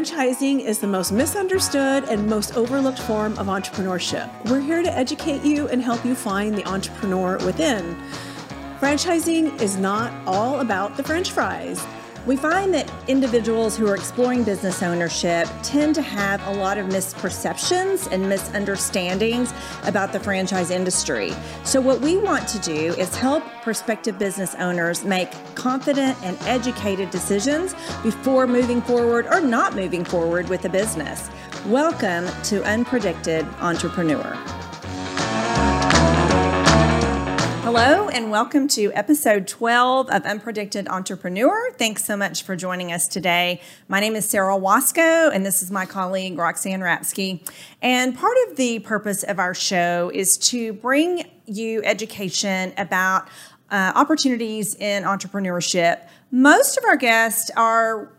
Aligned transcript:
Franchising 0.00 0.60
is 0.60 0.78
the 0.78 0.86
most 0.86 1.12
misunderstood 1.12 2.04
and 2.04 2.26
most 2.26 2.56
overlooked 2.56 3.00
form 3.00 3.38
of 3.38 3.48
entrepreneurship. 3.48 4.30
We're 4.46 4.62
here 4.62 4.82
to 4.82 4.90
educate 4.90 5.44
you 5.44 5.68
and 5.68 5.82
help 5.82 6.06
you 6.06 6.14
find 6.14 6.56
the 6.56 6.66
entrepreneur 6.66 7.36
within. 7.44 8.00
Franchising 8.80 9.60
is 9.60 9.76
not 9.76 10.10
all 10.26 10.60
about 10.60 10.96
the 10.96 11.02
french 11.02 11.32
fries. 11.32 11.86
We 12.26 12.36
find 12.36 12.74
that 12.74 12.92
individuals 13.08 13.78
who 13.78 13.88
are 13.88 13.94
exploring 13.94 14.44
business 14.44 14.82
ownership 14.82 15.48
tend 15.62 15.94
to 15.94 16.02
have 16.02 16.46
a 16.46 16.52
lot 16.52 16.76
of 16.76 16.86
misperceptions 16.86 18.12
and 18.12 18.28
misunderstandings 18.28 19.54
about 19.84 20.12
the 20.12 20.20
franchise 20.20 20.70
industry. 20.70 21.32
So, 21.64 21.80
what 21.80 22.02
we 22.02 22.18
want 22.18 22.46
to 22.48 22.58
do 22.58 22.92
is 22.94 23.16
help 23.16 23.42
prospective 23.62 24.18
business 24.18 24.54
owners 24.56 25.02
make 25.02 25.30
confident 25.54 26.18
and 26.22 26.36
educated 26.42 27.10
decisions 27.10 27.74
before 28.02 28.46
moving 28.46 28.82
forward 28.82 29.26
or 29.26 29.40
not 29.40 29.74
moving 29.74 30.04
forward 30.04 30.46
with 30.50 30.66
a 30.66 30.68
business. 30.68 31.30
Welcome 31.66 32.26
to 32.44 32.60
Unpredicted 32.60 33.50
Entrepreneur. 33.62 34.69
Hello, 37.72 38.08
and 38.08 38.32
welcome 38.32 38.66
to 38.66 38.92
episode 38.94 39.46
12 39.46 40.10
of 40.10 40.24
Unpredicted 40.24 40.88
Entrepreneur. 40.88 41.70
Thanks 41.74 42.04
so 42.04 42.16
much 42.16 42.42
for 42.42 42.56
joining 42.56 42.90
us 42.90 43.06
today. 43.06 43.60
My 43.86 44.00
name 44.00 44.16
is 44.16 44.28
Sarah 44.28 44.58
Wasco, 44.58 45.32
and 45.32 45.46
this 45.46 45.62
is 45.62 45.70
my 45.70 45.86
colleague 45.86 46.36
Roxanne 46.36 46.80
Rapsky. 46.80 47.48
And 47.80 48.18
part 48.18 48.36
of 48.48 48.56
the 48.56 48.80
purpose 48.80 49.22
of 49.22 49.38
our 49.38 49.54
show 49.54 50.10
is 50.12 50.36
to 50.48 50.72
bring 50.72 51.30
you 51.46 51.80
education 51.84 52.72
about 52.76 53.28
uh, 53.70 53.92
opportunities 53.94 54.74
in 54.74 55.04
entrepreneurship. 55.04 56.08
Most 56.32 56.76
of 56.76 56.82
our 56.82 56.96
guests 56.96 57.52
are 57.56 58.10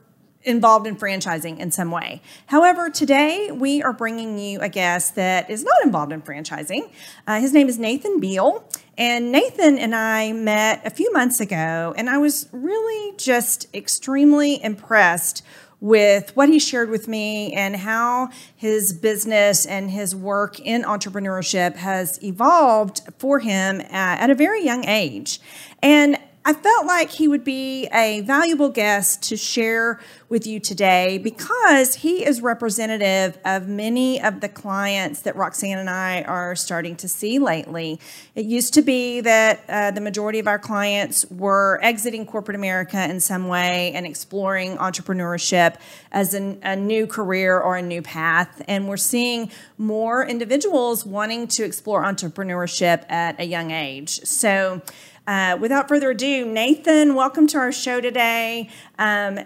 involved 0.43 0.87
in 0.87 0.95
franchising 0.95 1.59
in 1.59 1.71
some 1.71 1.91
way. 1.91 2.21
However, 2.47 2.89
today 2.89 3.51
we 3.51 3.81
are 3.83 3.93
bringing 3.93 4.37
you 4.37 4.59
a 4.59 4.69
guest 4.69 5.15
that 5.15 5.49
is 5.49 5.63
not 5.63 5.75
involved 5.83 6.11
in 6.11 6.21
franchising. 6.21 6.91
Uh, 7.27 7.39
his 7.39 7.53
name 7.53 7.67
is 7.69 7.77
Nathan 7.77 8.19
Beal. 8.19 8.63
And 8.97 9.31
Nathan 9.31 9.77
and 9.77 9.95
I 9.95 10.31
met 10.31 10.85
a 10.85 10.89
few 10.89 11.11
months 11.13 11.39
ago, 11.39 11.93
and 11.97 12.09
I 12.09 12.17
was 12.17 12.47
really 12.51 13.15
just 13.17 13.73
extremely 13.73 14.61
impressed 14.63 15.43
with 15.79 16.35
what 16.35 16.47
he 16.47 16.59
shared 16.59 16.91
with 16.91 17.07
me 17.07 17.51
and 17.53 17.75
how 17.75 18.29
his 18.55 18.93
business 18.93 19.65
and 19.65 19.89
his 19.89 20.15
work 20.15 20.59
in 20.59 20.83
entrepreneurship 20.83 21.75
has 21.75 22.23
evolved 22.23 23.01
for 23.17 23.39
him 23.39 23.81
at 23.89 24.29
a 24.29 24.35
very 24.35 24.63
young 24.63 24.85
age. 24.85 25.41
And 25.81 26.17
I 26.43 26.53
felt 26.53 26.87
like 26.87 27.11
he 27.11 27.27
would 27.27 27.43
be 27.43 27.87
a 27.93 28.21
valuable 28.21 28.69
guest 28.69 29.21
to 29.23 29.37
share 29.37 29.99
with 30.27 30.47
you 30.47 30.59
today 30.59 31.19
because 31.19 31.93
he 31.93 32.25
is 32.25 32.41
representative 32.41 33.37
of 33.45 33.67
many 33.67 34.19
of 34.19 34.39
the 34.39 34.49
clients 34.49 35.19
that 35.19 35.35
Roxanne 35.35 35.77
and 35.77 35.89
I 35.89 36.23
are 36.23 36.55
starting 36.55 36.95
to 36.95 37.07
see 37.07 37.37
lately. 37.37 37.99
It 38.33 38.45
used 38.45 38.73
to 38.73 38.81
be 38.81 39.21
that 39.21 39.63
uh, 39.69 39.91
the 39.91 40.01
majority 40.01 40.39
of 40.39 40.47
our 40.47 40.57
clients 40.57 41.29
were 41.29 41.79
exiting 41.83 42.25
corporate 42.25 42.55
America 42.55 43.07
in 43.07 43.19
some 43.19 43.47
way 43.47 43.91
and 43.93 44.07
exploring 44.07 44.77
entrepreneurship 44.77 45.75
as 46.11 46.33
an, 46.33 46.59
a 46.63 46.75
new 46.75 47.05
career 47.05 47.59
or 47.59 47.77
a 47.77 47.83
new 47.83 48.01
path. 48.01 48.63
And 48.67 48.87
we're 48.87 48.97
seeing 48.97 49.51
more 49.77 50.25
individuals 50.25 51.05
wanting 51.05 51.49
to 51.49 51.63
explore 51.63 52.03
entrepreneurship 52.03 53.05
at 53.11 53.39
a 53.39 53.43
young 53.43 53.69
age. 53.69 54.21
So, 54.21 54.81
uh, 55.27 55.57
without 55.59 55.87
further 55.87 56.11
ado, 56.11 56.45
Nathan, 56.45 57.15
welcome 57.15 57.47
to 57.47 57.57
our 57.57 57.71
show 57.71 58.01
today. 58.01 58.69
Um, 58.97 59.39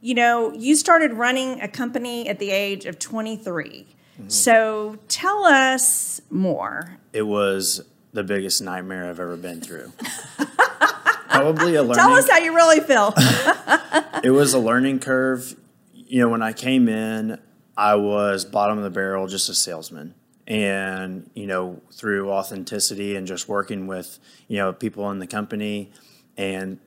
you 0.00 0.14
know, 0.14 0.52
you 0.52 0.76
started 0.76 1.14
running 1.14 1.60
a 1.60 1.68
company 1.68 2.28
at 2.28 2.38
the 2.38 2.50
age 2.50 2.86
of 2.86 2.98
23. 2.98 3.86
Mm-hmm. 4.18 4.28
So 4.28 4.98
tell 5.08 5.44
us 5.44 6.20
more. 6.30 6.98
It 7.12 7.22
was 7.22 7.82
the 8.12 8.24
biggest 8.24 8.60
nightmare 8.60 9.08
I've 9.08 9.20
ever 9.20 9.36
been 9.36 9.60
through. 9.60 9.92
Probably 11.30 11.76
a 11.76 11.82
learning. 11.82 11.94
Tell 11.94 12.12
us 12.12 12.28
how 12.28 12.36
you 12.36 12.54
really 12.54 12.80
feel. 12.80 13.14
it 14.22 14.30
was 14.30 14.52
a 14.52 14.58
learning 14.58 14.98
curve. 14.98 15.56
You 15.94 16.20
know, 16.20 16.28
when 16.28 16.42
I 16.42 16.52
came 16.52 16.90
in, 16.90 17.40
I 17.74 17.94
was 17.94 18.44
bottom 18.44 18.76
of 18.76 18.84
the 18.84 18.90
barrel, 18.90 19.26
just 19.28 19.48
a 19.48 19.54
salesman 19.54 20.14
and 20.46 21.30
you 21.34 21.46
know 21.46 21.80
through 21.92 22.30
authenticity 22.30 23.16
and 23.16 23.26
just 23.26 23.48
working 23.48 23.86
with 23.86 24.18
you 24.48 24.58
know 24.58 24.72
people 24.72 25.10
in 25.10 25.18
the 25.18 25.26
company. 25.26 25.90
And 26.36 26.78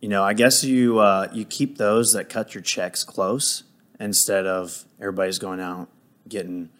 you 0.00 0.08
know 0.08 0.24
i 0.24 0.32
guess 0.32 0.64
you 0.64 0.98
uh, 0.98 1.28
you 1.32 1.44
keep 1.44 1.78
those 1.78 2.12
that 2.12 2.28
cut 2.28 2.54
your 2.54 2.62
checks 2.62 3.04
close 3.04 3.64
instead 3.98 4.46
of 4.46 4.84
everybody's 4.98 5.38
going 5.38 5.60
out 5.60 5.88
getting 6.28 6.70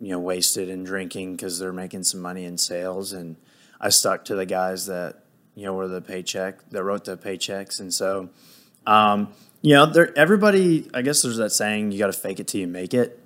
you 0.00 0.08
know 0.08 0.18
wasted 0.18 0.68
and 0.68 0.86
drinking 0.86 1.36
because 1.36 1.58
they're 1.58 1.72
making 1.72 2.02
some 2.02 2.20
money 2.20 2.44
in 2.44 2.58
sales. 2.58 3.12
And 3.12 3.36
i 3.80 3.88
stuck 3.88 4.24
to 4.26 4.34
the 4.34 4.46
guys 4.46 4.86
that 4.86 5.22
you 5.54 5.64
know 5.64 5.74
were 5.74 5.88
the 5.88 6.00
paycheck 6.00 6.68
that 6.70 6.82
wrote 6.82 7.04
the 7.04 7.16
paychecks. 7.16 7.78
And 7.78 7.92
so 7.92 8.30
um, 8.86 9.32
you 9.60 9.74
know 9.74 9.92
everybody 10.16 10.90
i 10.92 11.02
guess 11.02 11.22
there's 11.22 11.36
that 11.36 11.50
saying 11.50 11.92
you 11.92 11.98
got 11.98 12.08
to 12.08 12.12
fake 12.12 12.40
it 12.40 12.48
till 12.48 12.60
you 12.60 12.66
make 12.66 12.94
it. 12.94 13.18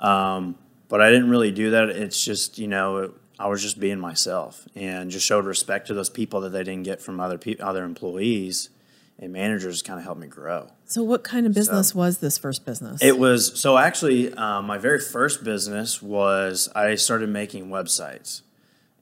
Um, 0.00 0.56
but 0.88 1.00
I 1.00 1.10
didn't 1.10 1.30
really 1.30 1.50
do 1.50 1.70
that. 1.70 1.90
It's 1.90 2.22
just, 2.22 2.58
you 2.58 2.68
know, 2.68 3.12
I 3.38 3.46
was 3.48 3.62
just 3.62 3.78
being 3.78 4.00
myself 4.00 4.66
and 4.74 5.10
just 5.10 5.26
showed 5.26 5.44
respect 5.44 5.86
to 5.88 5.94
those 5.94 6.10
people 6.10 6.40
that 6.40 6.50
they 6.50 6.64
didn't 6.64 6.82
get 6.82 7.00
from 7.00 7.20
other 7.20 7.38
pe- 7.38 7.58
other 7.58 7.84
employees 7.84 8.70
and 9.18 9.32
managers 9.32 9.82
kind 9.82 9.98
of 9.98 10.04
helped 10.04 10.20
me 10.20 10.26
grow. 10.26 10.70
So, 10.86 11.02
what 11.02 11.24
kind 11.24 11.46
of 11.46 11.54
business 11.54 11.90
so, 11.90 11.98
was 11.98 12.18
this 12.18 12.38
first 12.38 12.64
business? 12.64 13.02
It 13.02 13.18
was 13.18 13.58
so 13.60 13.76
actually, 13.76 14.32
um, 14.34 14.66
my 14.66 14.78
very 14.78 15.00
first 15.00 15.44
business 15.44 16.02
was 16.02 16.68
I 16.74 16.94
started 16.94 17.28
making 17.28 17.68
websites. 17.68 18.42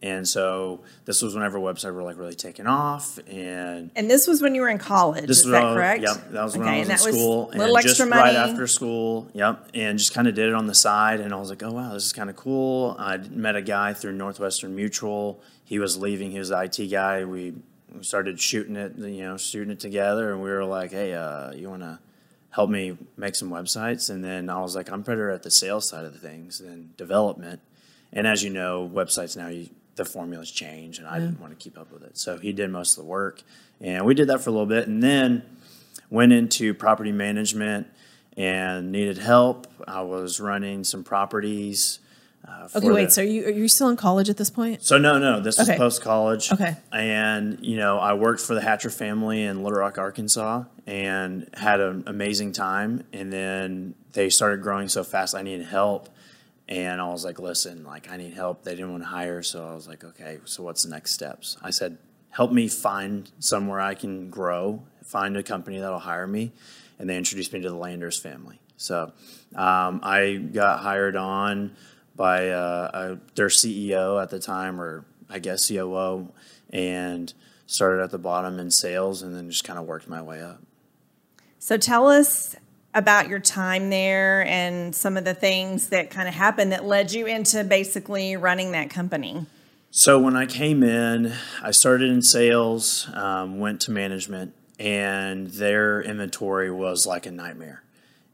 And 0.02 0.28
so 0.28 0.80
this 1.06 1.22
was 1.22 1.34
whenever 1.34 1.58
websites 1.58 1.94
were 1.94 2.02
like 2.02 2.18
really 2.18 2.34
taking 2.34 2.66
off, 2.66 3.18
and 3.26 3.90
and 3.96 4.10
this 4.10 4.26
was 4.26 4.42
when 4.42 4.54
you 4.54 4.60
were 4.60 4.68
in 4.68 4.76
college. 4.76 5.26
This 5.26 5.38
is 5.38 5.46
that 5.46 5.64
all, 5.64 5.74
correct? 5.74 6.02
Yep, 6.02 6.32
that 6.32 6.44
was 6.44 6.54
okay, 6.54 6.64
when 6.64 6.74
I 6.74 6.78
was 6.80 6.90
in 6.90 6.98
school, 6.98 7.50
and 7.50 7.58
little 7.58 7.76
just 7.78 7.98
money. 8.00 8.12
right 8.12 8.34
after 8.34 8.66
school. 8.66 9.28
Yep, 9.32 9.70
and 9.72 9.98
just 9.98 10.12
kind 10.12 10.28
of 10.28 10.34
did 10.34 10.48
it 10.48 10.54
on 10.54 10.66
the 10.66 10.74
side, 10.74 11.20
and 11.20 11.32
I 11.32 11.38
was 11.38 11.48
like, 11.48 11.62
oh 11.62 11.72
wow, 11.72 11.94
this 11.94 12.04
is 12.04 12.12
kind 12.12 12.28
of 12.28 12.36
cool. 12.36 12.94
I 12.98 13.16
met 13.16 13.56
a 13.56 13.62
guy 13.62 13.94
through 13.94 14.12
Northwestern 14.12 14.76
Mutual. 14.76 15.40
He 15.64 15.78
was 15.78 15.96
leaving. 15.96 16.30
He 16.30 16.38
was 16.38 16.50
the 16.50 16.60
IT 16.60 16.88
guy. 16.88 17.24
We 17.24 17.54
started 18.02 18.38
shooting 18.38 18.76
it, 18.76 18.98
you 18.98 19.22
know, 19.22 19.38
shooting 19.38 19.70
it 19.70 19.80
together, 19.80 20.30
and 20.30 20.42
we 20.42 20.50
were 20.50 20.66
like, 20.66 20.90
hey, 20.90 21.14
uh, 21.14 21.52
you 21.52 21.70
want 21.70 21.82
to 21.82 22.00
help 22.50 22.68
me 22.68 22.96
make 23.16 23.34
some 23.34 23.50
websites? 23.50 24.10
And 24.10 24.22
then 24.22 24.50
I 24.50 24.60
was 24.60 24.76
like, 24.76 24.90
I'm 24.90 25.02
better 25.02 25.30
at 25.30 25.42
the 25.42 25.50
sales 25.50 25.88
side 25.88 26.04
of 26.04 26.12
the 26.12 26.18
things 26.18 26.58
than 26.58 26.92
development. 26.96 27.60
And 28.12 28.26
as 28.26 28.42
you 28.42 28.50
know, 28.50 28.90
websites 28.92 29.36
now 29.36 29.48
you 29.48 29.68
the 29.96 30.04
formulas 30.04 30.50
change, 30.50 30.98
and 30.98 31.06
I 31.06 31.18
didn't 31.18 31.40
want 31.40 31.58
to 31.58 31.62
keep 31.62 31.78
up 31.78 31.90
with 31.90 32.02
it. 32.02 32.16
So 32.16 32.38
he 32.38 32.52
did 32.52 32.70
most 32.70 32.96
of 32.96 33.04
the 33.04 33.10
work, 33.10 33.42
and 33.80 34.04
we 34.04 34.14
did 34.14 34.28
that 34.28 34.40
for 34.40 34.50
a 34.50 34.52
little 34.52 34.66
bit, 34.66 34.86
and 34.86 35.02
then 35.02 35.42
went 36.10 36.32
into 36.32 36.74
property 36.74 37.12
management 37.12 37.88
and 38.36 38.92
needed 38.92 39.18
help. 39.18 39.66
I 39.88 40.02
was 40.02 40.38
running 40.38 40.84
some 40.84 41.02
properties. 41.02 41.98
Uh, 42.46 42.68
okay, 42.76 42.90
wait. 42.90 43.06
The, 43.06 43.10
so 43.10 43.22
you 43.22 43.46
are 43.46 43.50
you 43.50 43.68
still 43.68 43.88
in 43.88 43.96
college 43.96 44.28
at 44.28 44.36
this 44.36 44.50
point? 44.50 44.84
So 44.84 44.98
no, 44.98 45.18
no. 45.18 45.40
This 45.40 45.58
okay. 45.58 45.72
was 45.72 45.78
post 45.78 46.02
college. 46.02 46.52
Okay. 46.52 46.76
And 46.92 47.58
you 47.60 47.76
know, 47.76 47.98
I 47.98 48.12
worked 48.12 48.40
for 48.40 48.54
the 48.54 48.60
Hatcher 48.60 48.90
family 48.90 49.42
in 49.42 49.64
Little 49.64 49.78
Rock, 49.78 49.98
Arkansas, 49.98 50.64
and 50.86 51.48
had 51.54 51.80
an 51.80 52.04
amazing 52.06 52.52
time. 52.52 53.04
And 53.12 53.32
then 53.32 53.94
they 54.12 54.30
started 54.30 54.62
growing 54.62 54.88
so 54.88 55.02
fast, 55.02 55.34
I 55.34 55.42
needed 55.42 55.66
help. 55.66 56.08
And 56.68 57.00
I 57.00 57.08
was 57.08 57.24
like, 57.24 57.38
listen, 57.38 57.84
like 57.84 58.10
I 58.10 58.16
need 58.16 58.34
help. 58.34 58.64
They 58.64 58.72
didn't 58.72 58.90
want 58.90 59.04
to 59.04 59.08
hire, 59.08 59.42
so 59.42 59.66
I 59.68 59.74
was 59.74 59.86
like, 59.86 60.02
okay, 60.02 60.38
so 60.44 60.62
what's 60.62 60.82
the 60.82 60.90
next 60.90 61.12
steps? 61.12 61.56
I 61.62 61.70
said, 61.70 61.98
help 62.30 62.50
me 62.50 62.68
find 62.68 63.30
somewhere 63.38 63.80
I 63.80 63.94
can 63.94 64.30
grow, 64.30 64.82
find 65.04 65.36
a 65.36 65.42
company 65.42 65.78
that'll 65.78 66.00
hire 66.00 66.26
me, 66.26 66.52
and 66.98 67.08
they 67.08 67.16
introduced 67.16 67.52
me 67.52 67.60
to 67.60 67.70
the 67.70 67.76
Landers 67.76 68.18
family. 68.18 68.60
So 68.76 69.12
um, 69.54 70.00
I 70.02 70.34
got 70.34 70.80
hired 70.80 71.16
on 71.16 71.76
by 72.16 72.48
uh, 72.48 73.16
their 73.34 73.48
CEO 73.48 74.20
at 74.20 74.30
the 74.30 74.40
time, 74.40 74.80
or 74.80 75.04
I 75.30 75.38
guess 75.38 75.68
COO, 75.68 76.32
and 76.70 77.32
started 77.66 78.02
at 78.02 78.10
the 78.10 78.18
bottom 78.18 78.58
in 78.58 78.70
sales, 78.70 79.22
and 79.22 79.36
then 79.36 79.50
just 79.50 79.64
kind 79.64 79.78
of 79.78 79.86
worked 79.86 80.08
my 80.08 80.20
way 80.20 80.42
up. 80.42 80.60
So 81.58 81.76
tell 81.76 82.08
us 82.08 82.56
about 82.96 83.28
your 83.28 83.38
time 83.38 83.90
there 83.90 84.44
and 84.46 84.96
some 84.96 85.18
of 85.18 85.24
the 85.24 85.34
things 85.34 85.88
that 85.88 86.08
kind 86.10 86.26
of 86.26 86.34
happened 86.34 86.72
that 86.72 86.86
led 86.86 87.12
you 87.12 87.26
into 87.26 87.62
basically 87.62 88.36
running 88.38 88.72
that 88.72 88.88
company. 88.88 89.44
So 89.90 90.18
when 90.18 90.34
I 90.34 90.46
came 90.46 90.82
in, 90.82 91.34
I 91.62 91.72
started 91.72 92.10
in 92.10 92.22
sales, 92.22 93.06
um, 93.12 93.58
went 93.58 93.82
to 93.82 93.90
management, 93.90 94.54
and 94.78 95.46
their 95.48 96.00
inventory 96.00 96.70
was 96.70 97.06
like 97.06 97.26
a 97.26 97.30
nightmare. 97.30 97.82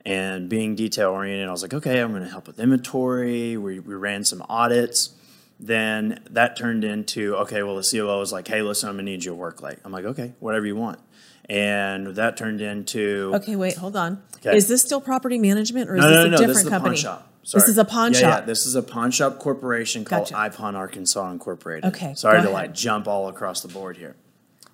And 0.06 0.48
being 0.48 0.76
detail 0.76 1.10
oriented, 1.10 1.48
I 1.48 1.52
was 1.52 1.62
like, 1.62 1.74
okay, 1.74 1.98
I'm 1.98 2.10
going 2.12 2.22
to 2.22 2.28
help 2.28 2.46
with 2.46 2.60
inventory. 2.60 3.56
We, 3.56 3.80
we 3.80 3.94
ran 3.94 4.24
some 4.24 4.44
audits. 4.48 5.10
Then 5.58 6.22
that 6.30 6.56
turned 6.56 6.84
into, 6.84 7.36
okay, 7.36 7.64
well, 7.64 7.76
the 7.76 7.88
COO 7.88 8.18
was 8.18 8.32
like, 8.32 8.46
hey, 8.46 8.62
listen, 8.62 8.88
I'm 8.88 8.96
going 8.96 9.06
to 9.06 9.12
need 9.12 9.24
you 9.24 9.32
to 9.32 9.36
work 9.36 9.60
late. 9.60 9.78
I'm 9.84 9.92
like, 9.92 10.04
okay, 10.04 10.32
whatever 10.38 10.66
you 10.66 10.76
want. 10.76 11.00
And 11.48 12.08
that 12.16 12.36
turned 12.36 12.60
into 12.60 13.32
Okay, 13.34 13.56
wait, 13.56 13.76
hold 13.76 13.96
on. 13.96 14.22
Okay. 14.36 14.56
Is 14.56 14.68
this 14.68 14.82
still 14.82 15.00
property 15.00 15.38
management 15.38 15.88
or 15.90 15.96
is 15.96 16.00
no, 16.02 16.08
this 16.08 16.16
no, 16.16 16.20
a 16.20 16.24
no, 16.24 16.30
no. 16.30 16.36
different 16.38 16.48
This 16.54 16.60
is 16.62 16.66
a 16.66 16.70
company? 16.70 16.96
pawn 16.96 17.02
shop. 17.02 17.28
Sorry. 17.44 17.60
This 17.60 17.68
is 17.70 17.78
a 17.78 17.84
pawn 17.84 18.12
yeah, 18.12 18.18
shop. 18.20 18.40
Yeah, 18.40 18.46
this 18.46 18.66
is 18.66 18.74
a 18.76 18.82
pawn 18.82 19.10
shop 19.10 19.38
corporation 19.40 20.04
called 20.04 20.30
Gotcha. 20.30 20.56
iPawn 20.56 20.74
Arkansas 20.74 21.30
Incorporated. 21.30 21.84
Okay, 21.92 22.14
Sorry 22.14 22.38
go 22.38 22.44
to 22.44 22.48
ahead. 22.52 22.68
like 22.68 22.74
jump 22.74 23.08
all 23.08 23.28
across 23.28 23.62
the 23.62 23.68
board 23.68 23.96
here. 23.96 24.14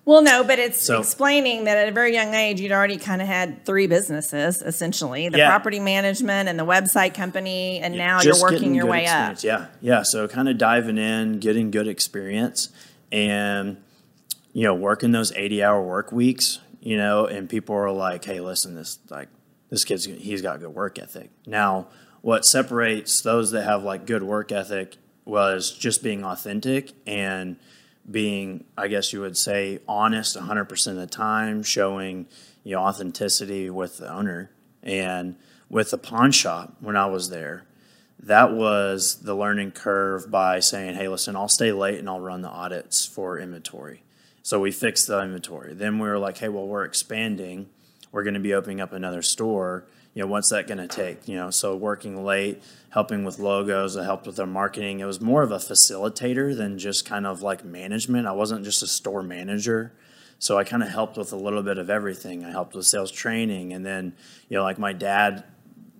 Well, 0.05 0.21
no, 0.23 0.43
but 0.43 0.57
it's 0.57 0.81
So- 0.81 0.99
explaining 0.99 1.65
that 1.65 1.77
at 1.77 1.87
a 1.87 1.91
very 1.91 2.13
young 2.13 2.33
age, 2.33 2.59
you'd 2.61 2.71
already 2.71 2.97
kind 2.97 3.21
of 3.21 3.27
had 3.27 3.63
three 3.65 3.85
businesses 3.85 4.61
essentially 4.63 5.29
the 5.29 5.37
Yeah. 5.39 5.49
property 5.49 5.79
management 5.79 6.49
and 6.49 6.57
the 6.57 6.65
website 6.65 7.13
company, 7.13 7.79
and 7.79 7.95
now 7.95 8.21
you're 8.21 8.41
working 8.41 8.73
your 8.73 8.85
good 8.85 8.91
way 8.91 9.05
up. 9.07 9.43
Yeah, 9.43 9.65
yeah. 9.81 10.01
So 10.03 10.27
kind 10.27 10.49
of 10.49 10.57
diving 10.57 10.97
in, 10.97 11.39
getting 11.39 11.69
good 11.69 11.87
experience, 11.87 12.69
and 13.11 13.77
you 14.53 14.63
know, 14.63 14.73
working 14.73 15.11
those 15.11 15.31
eighty-hour 15.33 15.81
work 15.81 16.11
weeks. 16.11 16.59
You 16.81 16.97
know, 16.97 17.25
and 17.25 17.49
people 17.49 17.75
are 17.75 17.91
like, 17.91 18.23
"Hey, 18.25 18.39
listen, 18.39 18.75
this 18.75 18.99
like 19.09 19.29
this 19.69 19.83
kid's 19.83 20.05
he's 20.05 20.41
got 20.41 20.59
good 20.59 20.73
work 20.73 20.97
ethic." 20.97 21.29
Now, 21.45 21.87
what 22.21 22.45
separates 22.45 23.21
those 23.21 23.51
that 23.51 23.63
have 23.63 23.83
like 23.83 24.05
good 24.05 24.23
work 24.23 24.51
ethic 24.51 24.97
was 25.25 25.71
just 25.71 26.01
being 26.01 26.23
authentic 26.23 26.93
and 27.05 27.57
being, 28.09 28.63
I 28.77 28.87
guess 28.87 29.13
you 29.13 29.21
would 29.21 29.37
say, 29.37 29.79
honest 29.87 30.35
100% 30.35 30.87
of 30.87 30.95
the 30.95 31.05
time, 31.05 31.61
showing 31.61 32.27
you 32.63 32.75
know 32.75 32.81
authenticity 32.81 33.69
with 33.69 33.97
the 33.97 34.11
owner 34.11 34.51
and 34.81 35.35
with 35.69 35.91
the 35.91 35.97
pawn 35.97 36.31
shop 36.31 36.75
when 36.79 36.95
I 36.95 37.05
was 37.05 37.29
there 37.29 37.65
that 38.21 38.51
was 38.53 39.21
the 39.21 39.35
learning 39.35 39.71
curve 39.71 40.29
by 40.29 40.59
saying, 40.59 40.95
hey, 40.95 41.07
listen, 41.07 41.35
I'll 41.35 41.47
stay 41.47 41.71
late 41.71 41.99
and 41.99 42.09
I'll 42.09 42.19
run 42.19 42.41
the 42.41 42.49
audits 42.49 43.05
for 43.05 43.39
inventory. 43.39 44.03
So 44.49 44.59
we 44.59 44.71
fixed 44.71 45.05
the 45.05 45.21
inventory. 45.21 45.75
Then 45.75 45.99
we 45.99 46.07
were 46.07 46.17
like, 46.17 46.39
hey, 46.39 46.49
well, 46.49 46.65
we're 46.65 46.83
expanding. 46.83 47.69
We're 48.11 48.23
going 48.23 48.33
to 48.33 48.39
be 48.39 48.55
opening 48.55 48.81
up 48.81 48.93
another 48.93 49.21
store. 49.21 49.85
You 50.15 50.23
know, 50.23 50.27
what's 50.27 50.49
that 50.49 50.65
going 50.65 50.79
to 50.79 50.87
take? 50.87 51.27
You 51.27 51.35
know, 51.35 51.51
so 51.51 51.75
working 51.75 52.25
late, 52.25 52.63
helping 52.89 53.23
with 53.23 53.37
logos, 53.37 53.95
I 53.95 54.05
helped 54.05 54.25
with 54.25 54.37
their 54.37 54.47
marketing. 54.47 55.01
It 55.01 55.05
was 55.05 55.21
more 55.21 55.43
of 55.43 55.51
a 55.51 55.57
facilitator 55.57 56.57
than 56.57 56.79
just 56.79 57.05
kind 57.05 57.27
of 57.27 57.43
like 57.43 57.63
management. 57.63 58.25
I 58.25 58.31
wasn't 58.31 58.63
just 58.63 58.81
a 58.81 58.87
store 58.87 59.21
manager. 59.21 59.93
So 60.39 60.57
I 60.57 60.63
kind 60.63 60.81
of 60.81 60.89
helped 60.89 61.15
with 61.15 61.31
a 61.31 61.37
little 61.37 61.61
bit 61.61 61.77
of 61.77 61.91
everything. 61.91 62.43
I 62.43 62.49
helped 62.49 62.73
with 62.73 62.87
sales 62.87 63.11
training. 63.11 63.71
And 63.71 63.85
then, 63.85 64.15
you 64.49 64.57
know, 64.57 64.63
like 64.63 64.79
my 64.79 64.93
dad 64.93 65.43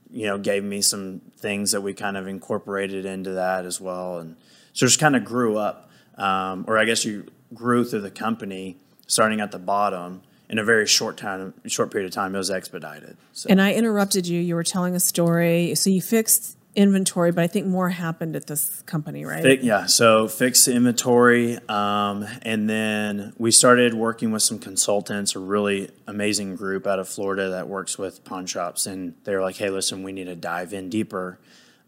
you 0.10 0.26
know, 0.26 0.40
gave 0.40 0.64
me 0.64 0.82
some 0.82 1.22
things 1.38 1.74
that 1.74 1.82
we 1.82 1.94
kind 1.94 2.18
of 2.18 2.28
incorporated 2.28 3.06
into 3.06 3.34
that 3.34 3.68
as 3.68 3.80
well. 3.80 4.18
And 4.18 4.38
so 4.74 4.88
just 4.88 5.00
kind 5.00 5.16
of 5.16 5.24
grew 5.24 5.56
up, 5.60 5.92
um, 6.18 6.66
or 6.68 6.80
I 6.80 6.86
guess 6.86 7.06
you 7.06 7.28
grew 7.54 7.84
through 7.86 8.02
the 8.02 8.12
company, 8.12 8.78
starting 9.08 9.42
at 9.42 9.52
the 9.52 9.60
bottom 9.60 10.22
in 10.50 10.58
a 10.58 10.64
very 10.64 10.88
short 10.88 11.18
time, 11.18 11.54
short 11.68 11.92
period 11.92 12.08
of 12.08 12.14
time. 12.14 12.34
It 12.36 12.38
was 12.40 12.50
expedited. 12.50 13.18
So. 13.34 13.48
And 13.50 13.62
I 13.62 13.74
interrupted 13.74 14.28
you. 14.28 14.40
You 14.40 14.56
were 14.56 14.64
telling 14.64 14.96
a 14.96 15.00
story. 15.00 15.76
So 15.76 15.90
you 15.90 16.02
fixed 16.02 16.58
inventory, 16.76 17.32
but 17.32 17.44
I 17.44 17.48
think 17.48 17.68
more 17.68 17.90
happened 17.90 18.36
at 18.36 18.48
this 18.48 18.82
company, 18.84 19.26
right? 19.26 19.62
Yeah, 19.62 19.86
so 19.88 20.28
fixed 20.28 20.68
inventory, 20.68 21.58
um, 21.68 22.26
and 22.44 22.70
then 22.70 23.34
we 23.38 23.52
started 23.52 23.94
working 23.94 24.32
with 24.32 24.44
some 24.44 24.60
consultants, 24.60 25.36
a 25.36 25.40
really 25.40 25.90
amazing 26.08 26.56
group 26.56 26.86
out 26.86 27.00
of 27.00 27.10
Florida 27.10 27.50
that 27.50 27.68
works 27.68 27.98
with 27.98 28.24
pawn 28.24 28.46
shops, 28.46 28.86
and 28.86 29.16
they're 29.24 29.42
like, 29.42 29.58
"Hey, 29.58 29.70
listen, 29.70 30.04
we 30.04 30.12
need 30.12 30.26
to 30.26 30.36
dive 30.36 30.74
in 30.74 30.90
deeper. 30.90 31.40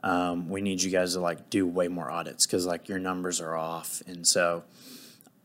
Um, 0.04 0.50
we 0.50 0.62
need 0.62 0.82
you 0.82 0.90
guys 0.90 1.14
to 1.14 1.20
like 1.20 1.50
do 1.50 1.68
way 1.68 1.88
more 1.88 2.10
audits 2.10 2.46
because 2.46 2.66
like 2.66 2.90
your 2.90 3.00
numbers 3.00 3.40
are 3.40 3.56
off." 3.56 4.02
And 4.08 4.26
so, 4.26 4.64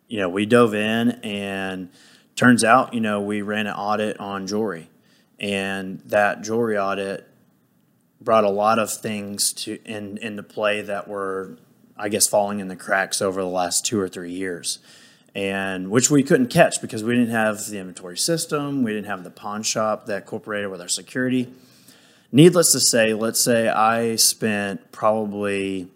you 0.08 0.18
know, 0.18 0.28
we 0.28 0.46
dove 0.46 0.74
in, 0.74 1.10
and 1.22 1.90
turns 2.34 2.64
out, 2.64 2.94
you 2.94 3.00
know, 3.00 3.20
we 3.20 3.42
ran 3.42 3.66
an 3.66 3.74
audit 3.74 4.18
on 4.18 4.46
jewelry, 4.46 4.88
and 5.38 6.00
that 6.06 6.42
jewelry 6.42 6.78
audit 6.78 7.26
brought 8.20 8.44
a 8.44 8.50
lot 8.50 8.78
of 8.78 8.92
things 8.92 9.52
to 9.52 9.78
in 9.84 10.18
into 10.18 10.42
play 10.42 10.82
that 10.82 11.06
were 11.06 11.58
I 11.96 12.08
guess 12.08 12.26
falling 12.26 12.60
in 12.60 12.68
the 12.68 12.76
cracks 12.76 13.22
over 13.22 13.40
the 13.40 13.48
last 13.48 13.86
two 13.86 13.98
or 13.98 14.08
three 14.08 14.32
years. 14.32 14.78
And 15.34 15.90
which 15.90 16.10
we 16.10 16.22
couldn't 16.22 16.48
catch 16.48 16.80
because 16.80 17.04
we 17.04 17.14
didn't 17.14 17.30
have 17.30 17.66
the 17.66 17.78
inventory 17.78 18.16
system, 18.16 18.82
we 18.82 18.92
didn't 18.92 19.06
have 19.06 19.22
the 19.22 19.30
pawn 19.30 19.62
shop 19.62 20.06
that 20.06 20.26
cooperated 20.26 20.70
with 20.70 20.80
our 20.80 20.88
security. 20.88 21.52
Needless 22.32 22.72
to 22.72 22.80
say, 22.80 23.12
let's 23.12 23.40
say 23.40 23.68
I 23.68 24.16
spent 24.16 24.92
probably 24.92 25.88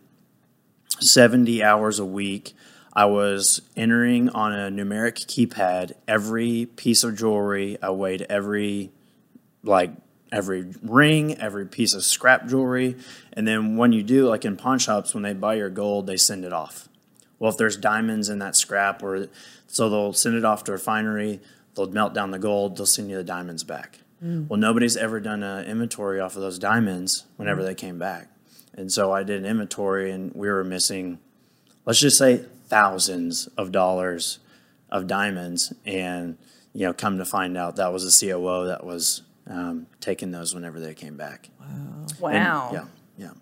70 1.01 1.63
hours 1.63 1.99
a 1.99 2.05
week. 2.05 2.55
I 2.93 3.07
was 3.07 3.63
entering 3.77 4.29
on 4.31 4.53
a 4.53 4.71
numeric 4.71 5.27
keypad 5.27 5.93
every 6.09 6.67
piece 6.67 7.05
of 7.05 7.17
jewelry. 7.17 7.79
I 7.83 7.91
weighed 7.91 8.23
every 8.29 8.91
like 9.63 9.93
every 10.33 10.73
ring, 10.83 11.37
every 11.39 11.67
piece 11.67 11.95
of 11.95 12.05
scrap 12.05 12.47
jewelry. 12.47 12.97
And 13.33 13.47
then 13.47 13.77
when 13.77 13.93
you 13.93 14.03
do, 14.03 14.29
like 14.29 14.45
in 14.45 14.57
pawn 14.57 14.79
shops, 14.79 15.15
when 15.15 15.23
they 15.23 15.33
buy 15.33 15.55
your 15.55 15.71
gold, 15.71 16.07
they 16.07 16.17
send 16.17 16.45
it 16.45 16.53
off. 16.53 16.89
Well, 17.39 17.51
if 17.51 17.57
there's 17.57 17.77
diamonds 17.77 18.29
in 18.29 18.39
that 18.41 18.55
scrap, 18.57 19.03
or 19.03 19.29
so 19.67 19.89
they'll 19.89 20.13
send 20.13 20.37
it 20.37 20.45
off 20.45 20.65
to 20.65 20.73
a 20.73 20.75
refinery, 20.75 21.41
they'll 21.75 21.91
melt 21.91 22.15
down 22.15 22.31
the 22.31 22.39
gold, 22.39 22.77
they'll 22.77 22.87
send 22.87 23.11
you 23.11 23.17
the 23.17 23.25
diamonds 23.25 23.65
back. 23.65 24.01
Mm. 24.23 24.49
Well, 24.49 24.59
nobody's 24.59 24.97
ever 24.97 25.21
done 25.21 25.43
an 25.43 25.65
inventory 25.65 26.21
off 26.21 26.37
of 26.37 26.43
those 26.43 26.59
diamonds 26.59 27.25
whenever 27.37 27.63
mm. 27.63 27.67
they 27.67 27.75
came 27.75 27.99
back. 27.99 28.29
And 28.75 28.93
so 28.93 29.13
I 29.13 29.23
did 29.23 29.39
an 29.39 29.47
inventory, 29.47 30.11
and 30.11 30.33
we 30.35 30.49
were 30.49 30.63
missing, 30.63 31.19
let's 31.87 31.99
just 31.99 32.19
say, 32.19 32.45
thousands 32.71 33.49
of 33.59 33.71
dollars 33.73 34.39
of 34.89 35.07
diamonds. 35.07 35.73
And, 35.85 36.39
you 36.73 36.87
know, 36.87 36.93
come 36.95 37.19
to 37.19 37.25
find 37.25 37.57
out 37.59 37.77
that 37.77 37.93
was 37.93 38.05
a 38.05 38.27
COO 38.27 38.67
that 38.69 38.85
was 38.85 39.23
um, 39.47 39.87
taking 40.01 40.31
those 40.31 40.55
whenever 40.55 40.81
they 40.81 40.95
came 40.95 41.17
back. 41.17 41.49
And, 41.61 42.13
Wow. 42.19 42.71
yeah, 42.73 42.85
yeah. 43.19 43.33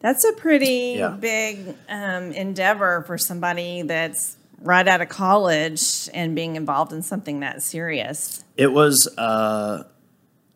That's 0.00 0.24
a 0.24 0.32
pretty 0.32 0.96
Yeah. 0.98 1.10
big 1.10 1.74
um, 1.88 2.32
endeavor 2.32 3.02
for 3.06 3.16
somebody 3.18 3.82
that's 3.82 4.36
right 4.62 4.86
out 4.88 5.00
of 5.00 5.08
college 5.08 6.08
and 6.14 6.34
being 6.34 6.56
involved 6.56 6.92
in 6.92 7.02
something 7.02 7.40
that 7.40 7.62
serious. 7.62 8.44
It 8.56 8.72
was, 8.72 9.06
uh, 9.18 9.84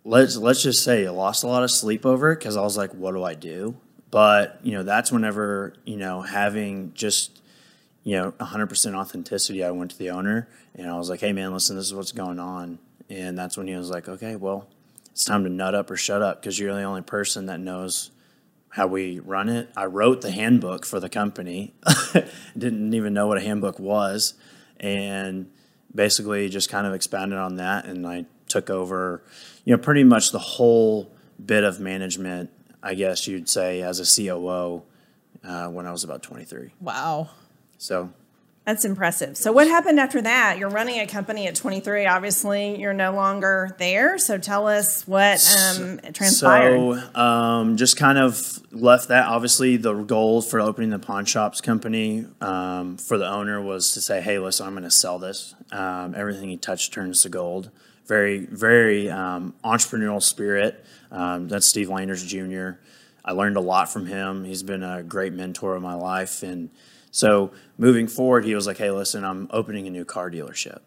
let's 0.05 0.37
let's 0.37 0.62
just 0.62 0.82
say, 0.85 1.06
I 1.06 1.11
lost 1.11 1.44
a 1.44 1.47
lot 1.47 1.62
of 1.62 1.70
sleep 1.70 2.06
over 2.06 2.32
it 2.32 2.38
because 2.38 2.56
I 2.56 2.62
was 2.62 2.76
like, 2.76 2.93
what 2.94 3.12
do 3.12 3.23
I 3.23 3.35
do? 3.35 3.76
But 4.11 4.58
you 4.62 4.73
know, 4.73 4.82
that's 4.82 5.12
whenever 5.12 5.75
you 5.85 5.97
know 5.97 6.23
having 6.23 6.93
just 6.94 7.39
you 8.02 8.17
know 8.17 8.32
100% 8.32 8.94
authenticity. 8.94 9.64
I 9.64 9.70
went 9.70 9.91
to 9.93 9.99
the 9.99 10.11
owner 10.11 10.49
and 10.75 10.88
I 10.88 10.97
was 10.97 11.11
like, 11.11 11.20
hey 11.20 11.32
man, 11.32 11.52
listen, 11.52 11.76
this 11.76 11.87
is 11.87 11.94
what's 11.94 12.12
going 12.12 12.38
on. 12.38 12.79
And 13.08 13.37
that's 13.37 13.56
when 13.56 13.67
he 13.67 13.75
was 13.75 13.91
like, 13.91 14.08
okay, 14.08 14.37
well, 14.37 14.69
it's 15.11 15.25
time 15.25 15.44
to 15.44 15.50
nut 15.50 15.75
up 15.75 15.90
or 15.90 15.97
shut 15.97 16.23
up 16.23 16.40
because 16.40 16.59
you're 16.59 16.75
the 16.75 16.83
only 16.83 17.02
person 17.02 17.47
that 17.47 17.61
knows 17.61 18.11
how 18.71 18.87
we 18.87 19.19
run 19.19 19.49
it. 19.49 19.69
I 19.76 19.87
wrote 19.87 20.21
the 20.21 20.30
handbook 20.30 20.87
for 20.87 21.00
the 21.00 21.09
company. 21.09 21.75
Didn't 22.59 22.95
even 22.95 23.12
know 23.12 23.26
what 23.26 23.37
a 23.37 23.40
handbook 23.40 23.80
was. 23.80 24.35
And 24.78 25.50
basically 25.95 26.49
just 26.49 26.71
kind 26.71 26.87
of 26.87 26.95
expanded 26.95 27.38
on 27.38 27.57
that 27.57 27.85
and 27.85 28.07
I 28.07 28.26
took 28.49 28.71
over, 28.71 29.23
you 29.64 29.75
know, 29.75 29.83
pretty 29.83 30.04
much 30.04 30.30
the 30.30 30.38
whole 30.38 31.12
bit 31.45 31.64
of 31.64 31.80
management, 31.80 32.50
I 32.83 32.95
guess 32.95 33.26
you'd 33.26 33.49
say, 33.49 33.83
as 33.83 34.00
a 34.00 34.23
COO 34.23 34.83
uh, 35.45 35.69
when 35.69 35.87
I 35.87 35.92
was 35.92 36.04
about 36.04 36.23
23. 36.23 36.75
Wow. 36.80 37.30
So 37.80 38.12
That's 38.66 38.84
impressive. 38.84 39.38
So, 39.38 39.52
what 39.52 39.66
happened 39.66 39.99
after 39.99 40.20
that? 40.20 40.58
You're 40.58 40.68
running 40.68 41.00
a 41.00 41.06
company 41.06 41.49
at 41.49 41.54
23. 41.54 42.04
Obviously, 42.04 42.78
you're 42.78 42.92
no 42.92 43.12
longer 43.14 43.75
there. 43.78 44.18
So, 44.18 44.37
tell 44.37 44.68
us 44.68 45.08
what 45.08 45.42
um, 45.58 45.99
transpired. 46.12 46.76
So, 46.76 47.20
um, 47.20 47.78
just 47.78 47.96
kind 47.96 48.18
of 48.18 48.60
left 48.70 49.08
that. 49.08 49.26
Obviously, 49.26 49.78
the 49.78 49.94
goal 49.94 50.42
for 50.42 50.60
opening 50.60 50.90
the 50.90 50.99
pawn 50.99 51.25
shops 51.25 51.62
company 51.62 52.26
um, 52.42 52.99
for 52.99 53.16
the 53.16 53.26
owner 53.26 53.62
was 53.62 53.92
to 53.92 54.02
say, 54.02 54.20
"Hey, 54.20 54.38
listen, 54.38 54.66
I'm 54.66 54.75
going 54.75 54.84
to 54.84 54.90
sell 54.90 55.18
this. 55.18 55.54
Um, 55.72 56.14
everything 56.14 56.50
he 56.50 56.58
touched 56.58 56.92
turns 56.92 57.22
to 57.22 57.30
gold." 57.30 57.70
Very, 58.06 58.40
very 58.44 59.08
um, 59.08 59.54
entrepreneurial 59.64 60.22
spirit. 60.22 60.84
Um, 61.10 61.49
that's 61.49 61.66
Steve 61.66 61.88
Landers 61.88 62.25
Jr. 62.25 62.72
I 63.25 63.32
learned 63.32 63.56
a 63.56 63.60
lot 63.60 63.90
from 63.90 64.04
him. 64.06 64.44
He's 64.44 64.62
been 64.62 64.82
a 64.82 65.02
great 65.02 65.32
mentor 65.32 65.76
of 65.76 65.82
my 65.82 65.94
life, 65.94 66.42
and 66.42 66.68
so 67.11 67.52
moving 67.79 68.07
forward, 68.07 68.45
he 68.45 68.55
was 68.55 68.67
like, 68.67 68.79
"Hey, 68.79 68.90
listen, 68.90 69.25
I'm 69.25 69.49
opening 69.50 69.87
a 69.87 69.90
new 69.90 70.05
car 70.05 70.31
dealership." 70.31 70.81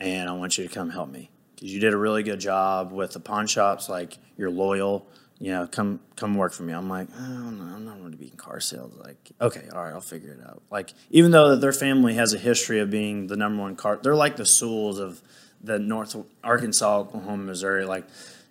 and 0.00 0.28
I 0.28 0.32
want 0.32 0.58
you 0.58 0.66
to 0.66 0.72
come 0.72 0.90
help 0.90 1.10
me 1.10 1.30
because 1.54 1.72
you 1.72 1.80
did 1.80 1.92
a 1.94 1.96
really 1.96 2.22
good 2.22 2.40
job 2.40 2.92
with 2.92 3.12
the 3.12 3.20
pawn 3.20 3.46
shops. 3.46 3.88
Like 3.88 4.18
you're 4.36 4.50
loyal, 4.50 5.06
you 5.38 5.52
know. 5.52 5.66
Come 5.66 6.00
come 6.16 6.34
work 6.36 6.52
for 6.52 6.62
me. 6.62 6.72
I'm 6.72 6.88
like, 6.88 7.08
oh, 7.16 7.22
I'm 7.22 7.84
not 7.84 7.98
going 7.98 8.12
to 8.12 8.18
be 8.18 8.26
in 8.26 8.36
car 8.36 8.60
sales. 8.60 8.92
Like, 9.02 9.32
okay, 9.40 9.68
all 9.72 9.82
right, 9.82 9.92
I'll 9.92 10.00
figure 10.00 10.32
it 10.32 10.46
out. 10.46 10.62
Like 10.70 10.92
even 11.10 11.30
though 11.30 11.50
that 11.50 11.60
their 11.60 11.72
family 11.72 12.14
has 12.14 12.34
a 12.34 12.38
history 12.38 12.80
of 12.80 12.90
being 12.90 13.28
the 13.28 13.36
number 13.36 13.62
one 13.62 13.76
car, 13.76 13.98
they're 14.02 14.14
like 14.14 14.36
the 14.36 14.46
Sewells 14.46 14.98
of 14.98 15.22
the 15.62 15.78
North 15.78 16.14
Arkansas, 16.42 16.98
Oklahoma, 16.98 17.44
Missouri. 17.44 17.86
Like 17.86 18.04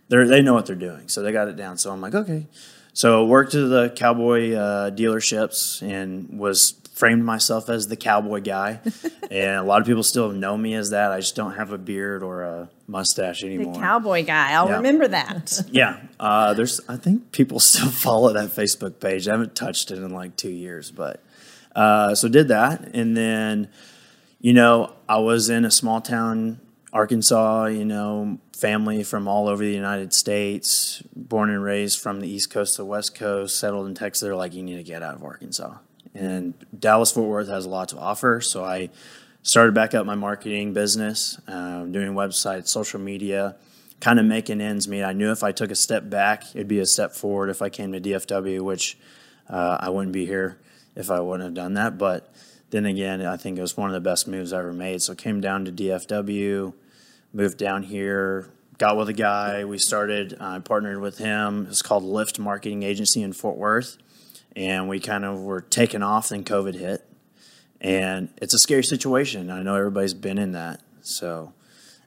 they're 0.10 0.28
they 0.28 0.42
know 0.42 0.54
what 0.54 0.66
they're 0.66 0.76
doing, 0.76 1.10
so 1.10 1.22
they 1.22 1.32
got 1.32 1.48
it 1.48 1.56
down. 1.56 1.78
So 1.78 1.92
I'm 1.92 2.02
like, 2.02 2.16
okay. 2.16 2.48
So 2.94 3.24
I 3.24 3.28
worked 3.28 3.56
at 3.56 3.70
the 3.70 3.92
cowboy 3.96 4.54
uh, 4.54 4.92
dealerships 4.92 5.82
and 5.82 6.38
was 6.38 6.76
framed 6.94 7.24
myself 7.26 7.70
as 7.70 7.88
the 7.88 7.96
cowboy 7.96 8.40
guy, 8.42 8.80
and 9.32 9.58
a 9.60 9.64
lot 9.64 9.82
of 9.82 9.88
people 9.88 10.04
still 10.04 10.30
know 10.32 10.56
me 10.56 10.76
as 10.76 10.92
that. 10.92 11.12
I 11.12 11.20
just 11.20 11.36
don't 11.36 11.54
have 11.56 11.72
a 11.72 11.78
beard 11.80 12.22
or 12.22 12.44
a 12.44 12.70
mustache 12.88 13.42
The 13.42 13.48
anymore. 13.48 13.74
cowboy 13.76 14.24
guy. 14.26 14.52
I'll 14.52 14.68
Yeah. 14.70 14.76
remember 14.78 15.08
that. 15.08 15.64
yeah, 15.72 16.02
uh, 16.20 16.54
there's. 16.54 16.80
I 16.88 16.98
think 16.98 17.32
people 17.32 17.60
still 17.72 17.90
follow 17.90 18.32
that 18.34 18.52
Facebook 18.52 19.00
page. 19.00 19.28
I 19.28 19.32
haven't 19.32 19.56
touched 19.56 19.90
it 19.90 19.98
in 19.98 20.12
like 20.14 20.36
two 20.36 20.52
years, 20.52 20.92
but 20.92 21.20
uh, 21.76 22.14
so 22.14 22.28
did 22.28 22.50
that, 22.50 22.94
and 22.94 23.18
then 23.18 23.70
you 24.40 24.54
know 24.54 24.94
I 25.10 25.18
was 25.18 25.50
in 25.50 25.66
a 25.66 25.72
small 25.72 26.00
town, 26.00 26.60
Arkansas. 26.94 27.66
You 27.66 27.84
know, 27.84 28.40
family 28.56 29.04
from 29.04 29.28
all 29.28 29.50
over 29.50 29.62
the 29.64 29.74
United 29.74 30.14
States, 30.14 31.04
born 31.16 31.50
and 31.50 31.62
raised 31.62 32.00
from 32.00 32.22
the 32.22 32.30
East 32.30 32.50
Coast 32.50 32.76
to 32.76 32.84
the 32.84 32.86
West 32.86 33.16
Coast, 33.16 33.60
settled 33.60 33.88
in 33.88 33.96
Texas. 33.96 34.22
They're 34.22 34.36
like, 34.36 34.54
you 34.54 34.64
need 34.64 34.78
to 34.78 34.84
get 34.84 35.04
out 35.04 35.16
of 35.16 35.24
Arkansas, 35.24 35.76
and 36.14 36.54
Dallas 36.78 37.12
Fort 37.12 37.28
Worth 37.28 37.50
has 37.50 37.66
a 37.66 37.70
lot 37.70 37.90
to 37.90 37.98
offer. 37.98 38.40
So 38.40 38.64
I 38.64 38.90
started 39.42 39.74
back 39.74 39.94
up 39.94 40.06
my 40.06 40.16
marketing 40.16 40.72
business, 40.74 41.40
um, 41.48 41.92
doing 41.92 42.14
websites, 42.14 42.70
social 42.70 43.02
media, 43.02 43.58
kind 44.00 44.20
of 44.20 44.26
making 44.26 44.62
ends 44.62 44.88
meet. 44.88 45.04
I 45.04 45.14
knew 45.14 45.32
if 45.32 45.44
I 45.44 45.52
took 45.52 45.72
a 45.72 45.76
step 45.76 46.10
back, 46.10 46.56
it'd 46.56 46.68
be 46.68 46.80
a 46.80 46.86
step 46.86 47.14
forward 47.14 47.50
if 47.50 47.62
I 47.62 47.70
came 47.70 47.92
to 47.92 48.00
DFW, 48.00 48.62
which 48.62 48.98
uh, 49.50 49.78
I 49.80 49.90
wouldn't 49.90 50.14
be 50.14 50.26
here 50.26 50.60
if 50.96 51.12
I 51.12 51.20
wouldn't 51.20 51.44
have 51.44 51.54
done 51.54 51.74
that. 51.74 51.98
But 51.98 52.34
then 52.70 52.86
again, 52.86 53.26
I 53.26 53.38
think 53.38 53.58
it 53.58 53.62
was 53.62 53.78
one 53.78 53.90
of 53.90 53.94
the 53.94 54.02
best 54.10 54.28
moves 54.28 54.54
I 54.54 54.60
ever 54.60 54.74
made. 54.74 55.02
So 55.02 55.16
came 55.16 55.42
down 55.42 55.66
to 55.66 55.72
DFW, 55.72 56.74
moved 57.34 57.58
down 57.58 57.84
here, 57.84 58.50
got 58.78 58.96
with 58.96 59.10
a 59.10 59.14
guy. 59.14 59.66
We 59.66 59.78
started, 59.78 60.38
I 60.40 60.60
partnered 60.60 61.02
with 61.02 61.18
him. 61.18 61.68
It's 61.70 61.82
called 61.82 62.04
Lift 62.04 62.40
Marketing 62.40 62.84
Agency 62.84 63.22
in 63.22 63.34
Fort 63.34 63.58
Worth. 63.58 63.98
And 64.56 64.88
we 64.88 65.00
kind 65.00 65.26
of 65.26 65.42
were 65.42 65.62
taking 65.62 66.04
off, 66.04 66.30
then 66.30 66.44
COVID 66.44 66.76
hit 66.76 67.06
and 67.84 68.30
it's 68.38 68.54
a 68.54 68.60
scary 68.60 68.84
situation. 68.84 69.52
I 69.52 69.62
know 69.62 69.76
everybody's 69.76 70.14
been 70.14 70.38
in 70.38 70.54
that. 70.54 70.80
So 71.02 71.54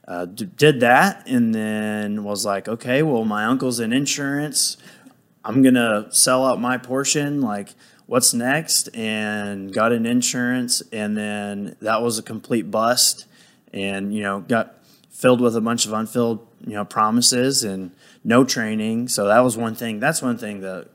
uh, 0.07 0.25
d- 0.25 0.49
did 0.57 0.79
that, 0.79 1.27
and 1.27 1.53
then 1.53 2.23
was 2.23 2.45
like, 2.45 2.67
okay, 2.67 3.03
well, 3.03 3.23
my 3.23 3.45
uncle's 3.45 3.79
in 3.79 3.93
insurance. 3.93 4.77
I'm 5.45 5.61
gonna 5.61 6.07
sell 6.11 6.45
out 6.45 6.59
my 6.59 6.77
portion. 6.77 7.41
Like, 7.41 7.69
what's 8.07 8.33
next? 8.33 8.89
And 8.95 9.71
got 9.71 9.91
an 9.91 10.05
insurance, 10.05 10.81
and 10.91 11.15
then 11.15 11.75
that 11.81 12.01
was 12.01 12.17
a 12.17 12.23
complete 12.23 12.71
bust. 12.71 13.25
And 13.71 14.13
you 14.13 14.23
know, 14.23 14.39
got 14.39 14.76
filled 15.17 15.41
with 15.41 15.55
a 15.55 15.61
bunch 15.61 15.87
of 15.87 15.93
unfilled 15.93 16.47
you 16.61 16.73
know 16.73 16.85
promises 16.85 17.63
and 17.63 17.91
no 18.23 18.43
training. 18.43 19.07
So 19.07 19.27
that 19.27 19.39
was 19.39 19.57
one 19.57 19.73
thing. 19.73 19.99
That's 19.99 20.21
one 20.21 20.37
thing 20.37 20.61
that 20.61 20.89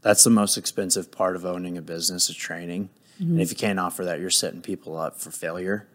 that's 0.00 0.22
the 0.22 0.30
most 0.30 0.56
expensive 0.56 1.10
part 1.10 1.34
of 1.34 1.44
owning 1.44 1.76
a 1.76 1.82
business 1.82 2.30
is 2.30 2.36
training. 2.36 2.90
Mm-hmm. 3.20 3.32
And 3.32 3.40
if 3.40 3.50
you 3.50 3.56
can't 3.56 3.80
offer 3.80 4.04
that, 4.04 4.20
you're 4.20 4.30
setting 4.30 4.62
people 4.62 4.96
up 4.96 5.20
for 5.20 5.32
failure. 5.32 5.88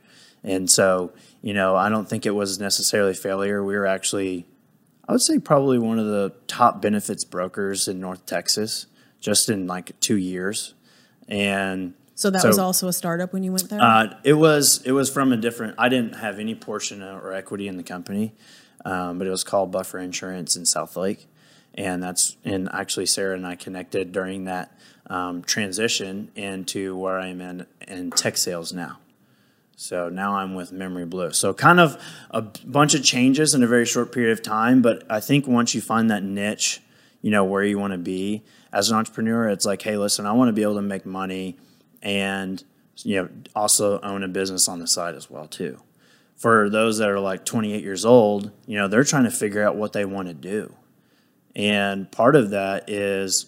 And 0.44 0.70
so, 0.70 1.14
you 1.42 1.54
know, 1.54 1.78
I 1.78 1.88
don't 1.88 2.10
think 2.10 2.26
it 2.26 2.32
was 2.32 2.60
necessarily 2.60 3.14
failure. 3.14 3.64
We 3.64 3.78
were 3.78 3.86
actually, 3.86 4.46
I 5.08 5.14
would 5.14 5.22
say, 5.22 5.40
probably 5.40 5.80
one 5.80 6.00
of 6.00 6.06
the 6.06 6.34
top 6.48 6.82
benefits 6.82 7.24
brokers 7.24 7.88
in 7.88 8.02
North 8.02 8.26
Texas, 8.26 8.88
just 9.22 9.48
in 9.48 9.68
like 9.68 9.98
two 10.02 10.18
years. 10.18 10.74
And 11.30 11.94
So 12.24 12.30
that 12.30 12.46
was 12.46 12.58
also 12.58 12.88
a 12.88 12.94
startup 12.94 13.34
when 13.34 13.44
you 13.44 13.52
went 13.52 13.70
there? 13.70 13.82
uh, 13.82 14.18
it 14.24 14.36
was 14.36 14.82
it 14.86 14.94
was 14.94 15.10
from 15.10 15.34
a 15.34 15.36
different. 15.36 15.76
I 15.78 15.90
didn't 15.90 16.14
have 16.14 16.40
any 16.40 16.56
portion 16.56 17.04
or 17.04 17.34
equity 17.34 17.68
in 17.68 17.76
the 17.76 17.84
company, 17.84 18.32
um, 18.86 19.18
but 19.18 19.28
it 19.28 19.30
was 19.30 19.44
called 19.44 19.74
Buffer 19.74 20.00
Insurance 20.00 20.56
in 20.56 20.64
Southlake, 20.64 21.26
and 21.76 22.02
that's 22.02 22.38
and 22.46 22.70
actually 22.72 23.08
Sarah 23.08 23.36
and 23.36 23.46
I 23.46 23.58
connected 23.58 24.14
during 24.14 24.46
that 24.46 24.80
um, 25.08 25.42
transition 25.42 26.32
into 26.34 26.96
where 26.96 27.20
I'm 27.20 27.42
in 27.42 27.66
in 27.90 28.12
tech 28.12 28.38
sales 28.38 28.72
now. 28.72 29.00
So 29.76 30.08
now 30.08 30.38
I'm 30.38 30.56
with 30.56 30.72
Memory 30.72 31.06
Blue. 31.06 31.34
So 31.34 31.54
kind 31.54 31.82
of 31.82 32.02
a 32.32 32.42
bunch 32.42 32.94
of 32.94 33.04
changes 33.04 33.54
in 33.54 33.64
a 33.64 33.68
very 33.68 33.86
short 33.86 34.14
period 34.14 34.32
of 34.32 34.42
time, 34.42 34.82
but 34.82 35.04
I 35.10 35.20
think 35.20 35.46
once 35.46 35.76
you 35.76 35.82
find 35.82 36.10
that 36.10 36.24
niche, 36.24 36.82
you 37.22 37.32
know 37.32 37.44
where 37.44 37.66
you 37.66 37.78
want 37.78 37.92
to 37.92 38.00
be 38.00 38.44
as 38.72 38.90
an 38.90 38.96
entrepreneur, 38.96 39.50
it's 39.50 39.66
like, 39.66 39.82
hey, 39.82 39.98
listen, 39.98 40.26
I 40.26 40.32
want 40.32 40.48
to 40.48 40.54
be 40.54 40.64
able 40.64 40.76
to 40.76 40.82
make 40.82 41.06
money 41.06 41.58
and 42.04 42.64
you 42.98 43.16
know 43.16 43.30
also 43.56 44.00
own 44.02 44.22
a 44.22 44.28
business 44.28 44.68
on 44.68 44.78
the 44.78 44.88
side 44.88 45.16
as 45.16 45.32
well 45.32 45.48
too. 45.48 45.80
For 46.36 46.70
those 46.70 46.98
that 47.00 47.10
are 47.10 47.20
like 47.20 47.46
28 47.46 47.82
years 47.82 48.06
old, 48.06 48.52
you 48.68 48.78
know, 48.78 48.88
they're 48.88 49.06
trying 49.06 49.24
to 49.24 49.32
figure 49.32 49.66
out 49.66 49.78
what 49.78 49.94
they 49.94 50.04
want 50.04 50.28
to 50.28 50.34
do. 50.34 50.76
And 51.56 52.12
part 52.12 52.36
of 52.36 52.50
that 52.50 52.90
is 52.90 53.46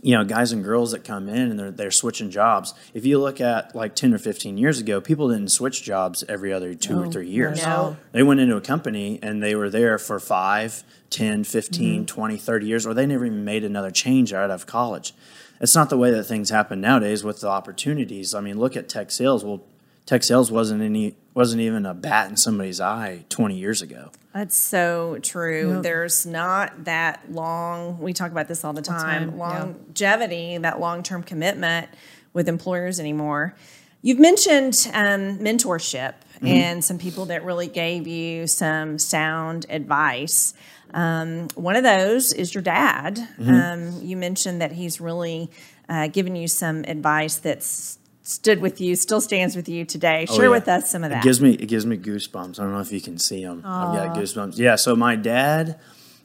you 0.00 0.16
know, 0.16 0.24
guys 0.24 0.52
and 0.52 0.64
girls 0.64 0.92
that 0.92 1.04
come 1.04 1.28
in 1.28 1.50
and 1.50 1.58
they're, 1.58 1.70
they're 1.70 1.90
switching 1.90 2.30
jobs. 2.30 2.72
If 2.94 3.04
you 3.04 3.20
look 3.20 3.40
at 3.40 3.74
like 3.74 3.94
10 3.94 4.14
or 4.14 4.18
15 4.18 4.56
years 4.56 4.80
ago, 4.80 5.00
people 5.00 5.28
didn't 5.28 5.50
switch 5.50 5.82
jobs 5.82 6.24
every 6.28 6.52
other 6.52 6.74
two 6.74 6.98
or 7.00 7.08
three 7.12 7.28
years. 7.28 7.60
all. 7.76 7.96
They 8.12 8.22
went 8.22 8.40
into 8.40 8.56
a 8.56 8.60
company 8.60 9.18
and 9.22 9.42
they 9.42 9.54
were 9.54 9.68
there 9.70 9.98
for 9.98 10.18
5, 10.18 10.84
10, 11.10 11.44
15, 11.44 11.94
mm-hmm. 12.00 12.04
20, 12.06 12.36
30 12.36 12.66
years, 12.66 12.86
or 12.86 12.94
they 12.94 13.06
never 13.06 13.26
even 13.26 13.44
made 13.44 13.64
another 13.64 13.90
change 13.90 14.32
out 14.32 14.50
of 14.50 14.66
college. 14.66 15.12
It's 15.60 15.76
not 15.76 15.90
the 15.90 15.98
way 15.98 16.10
that 16.10 16.24
things 16.24 16.50
happen 16.50 16.80
nowadays 16.80 17.22
with 17.22 17.40
the 17.40 17.48
opportunities. 17.48 18.34
I 18.34 18.40
mean, 18.40 18.58
look 18.58 18.76
at 18.76 18.88
tech 18.88 19.12
sales. 19.12 19.44
Well, 19.44 19.62
tech 20.06 20.22
sales 20.22 20.50
wasn't 20.50 20.82
any 20.82 21.16
wasn't 21.34 21.60
even 21.62 21.86
a 21.86 21.94
bat 21.94 22.28
in 22.28 22.36
somebody's 22.36 22.80
eye 22.80 23.24
20 23.30 23.56
years 23.56 23.80
ago. 23.80 24.10
That's 24.34 24.54
so 24.54 25.18
true. 25.22 25.74
Yep. 25.74 25.82
There's 25.82 26.26
not 26.26 26.84
that 26.84 27.32
long, 27.32 27.98
we 27.98 28.12
talk 28.12 28.30
about 28.30 28.48
this 28.48 28.64
all 28.64 28.74
the 28.74 28.82
time, 28.82 29.30
time, 29.30 29.30
yeah. 29.30 29.36
longevity, 29.36 30.58
that 30.58 30.78
long 30.78 31.02
term 31.02 31.22
commitment 31.22 31.88
with 32.34 32.48
employers 32.48 33.00
anymore. 33.00 33.54
You've 34.02 34.18
mentioned 34.18 34.90
um, 34.92 35.38
mentorship 35.38 36.14
Mm-hmm. 36.42 36.54
and 36.54 36.84
some 36.84 36.98
people 36.98 37.26
that 37.26 37.44
really 37.44 37.68
gave 37.68 38.08
you 38.08 38.48
some 38.48 38.98
sound 38.98 39.64
advice. 39.68 40.54
Um, 40.92 41.46
one 41.54 41.76
of 41.76 41.84
those 41.84 42.32
is 42.32 42.52
your 42.52 42.62
dad. 42.62 43.16
Mm-hmm. 43.38 43.54
Um, 43.54 44.02
you 44.02 44.16
mentioned 44.16 44.60
that 44.60 44.72
he's 44.72 45.00
really 45.00 45.52
uh, 45.88 46.08
given 46.08 46.34
you 46.34 46.48
some 46.48 46.82
advice 46.88 47.36
that's 47.36 48.00
stood 48.22 48.60
with 48.60 48.80
you, 48.80 48.94
still 48.96 49.20
stands 49.20 49.56
with 49.56 49.68
you 49.68 49.84
today. 49.84 50.26
Share 50.26 50.36
Oh, 50.38 50.42
yeah. 50.44 50.48
with 50.50 50.68
us 50.68 50.90
some 50.90 51.04
of 51.04 51.10
that. 51.10 51.18
It 51.18 51.22
gives 51.24 51.40
me 51.40 51.54
it 51.54 51.66
gives 51.66 51.84
me 51.86 51.96
goosebumps. 51.98 52.58
I 52.58 52.62
don't 52.64 52.72
know 52.72 52.80
if 52.80 52.92
you 52.92 53.00
can 53.00 53.18
see 53.18 53.44
them. 53.44 53.62
I've 53.64 53.94
got 53.94 54.16
goosebumps. 54.16 54.58
Yeah. 54.58 54.76
So 54.76 54.94
my 54.96 55.16
dad 55.16 55.78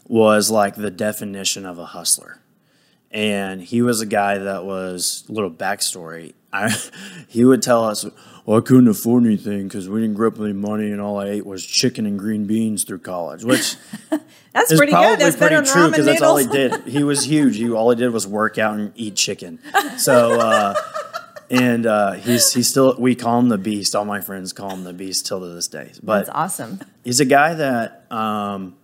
was 0.07 0.49
like 0.49 0.75
the 0.75 0.91
definition 0.91 1.65
of 1.65 1.77
a 1.79 1.85
hustler, 1.85 2.39
and 3.11 3.61
he 3.61 3.81
was 3.81 3.99
a 4.01 4.05
guy 4.05 4.37
that 4.37 4.63
was 4.65 5.23
a 5.27 5.31
little 5.31 5.51
backstory. 5.51 6.33
I, 6.53 6.73
he 7.27 7.43
would 7.43 7.61
tell 7.61 7.83
us, 7.83 8.05
"Well, 8.45 8.57
I 8.57 8.61
couldn't 8.61 8.87
afford 8.87 9.25
anything 9.25 9.67
because 9.67 9.89
we 9.89 10.01
didn't 10.01 10.15
grow 10.15 10.29
up 10.29 10.37
with 10.37 10.49
any 10.49 10.57
money, 10.57 10.91
and 10.91 11.01
all 11.01 11.19
I 11.19 11.27
ate 11.27 11.45
was 11.45 11.65
chicken 11.65 12.05
and 12.05 12.17
green 12.17 12.45
beans 12.45 12.83
through 12.83 12.99
college." 12.99 13.43
Which 13.43 13.75
that's 14.53 14.71
is 14.71 14.79
pretty 14.79 14.93
good. 14.93 15.19
That's 15.19 15.35
pretty 15.35 15.55
better 15.55 15.65
than 15.65 15.73
true 15.73 15.89
because 15.89 16.05
that's 16.05 16.21
all 16.21 16.37
he 16.37 16.47
did. 16.47 16.83
He 16.87 17.03
was 17.03 17.25
huge. 17.25 17.57
He 17.57 17.69
all 17.69 17.89
he 17.89 17.95
did 17.97 18.09
was 18.13 18.25
work 18.25 18.57
out 18.57 18.75
and 18.75 18.93
eat 18.95 19.15
chicken. 19.15 19.59
So. 19.97 20.39
Uh, 20.39 20.75
and 21.49 21.85
uh, 21.85 22.13
he's 22.13 22.53
he's 22.53 22.69
still 22.69 22.95
we 22.97 23.15
call 23.15 23.39
him 23.39 23.49
the 23.49 23.57
beast. 23.57 23.95
All 23.95 24.05
my 24.05 24.21
friends 24.21 24.53
call 24.53 24.71
him 24.71 24.83
the 24.83 24.93
beast 24.93 25.25
till 25.25 25.39
to 25.39 25.47
this 25.47 25.67
day. 25.67 25.91
But 26.03 26.25
That's 26.25 26.29
awesome. 26.29 26.79
he's 27.03 27.19
a 27.19 27.25
guy 27.25 27.53
that 27.53 28.05
um, 28.11 28.75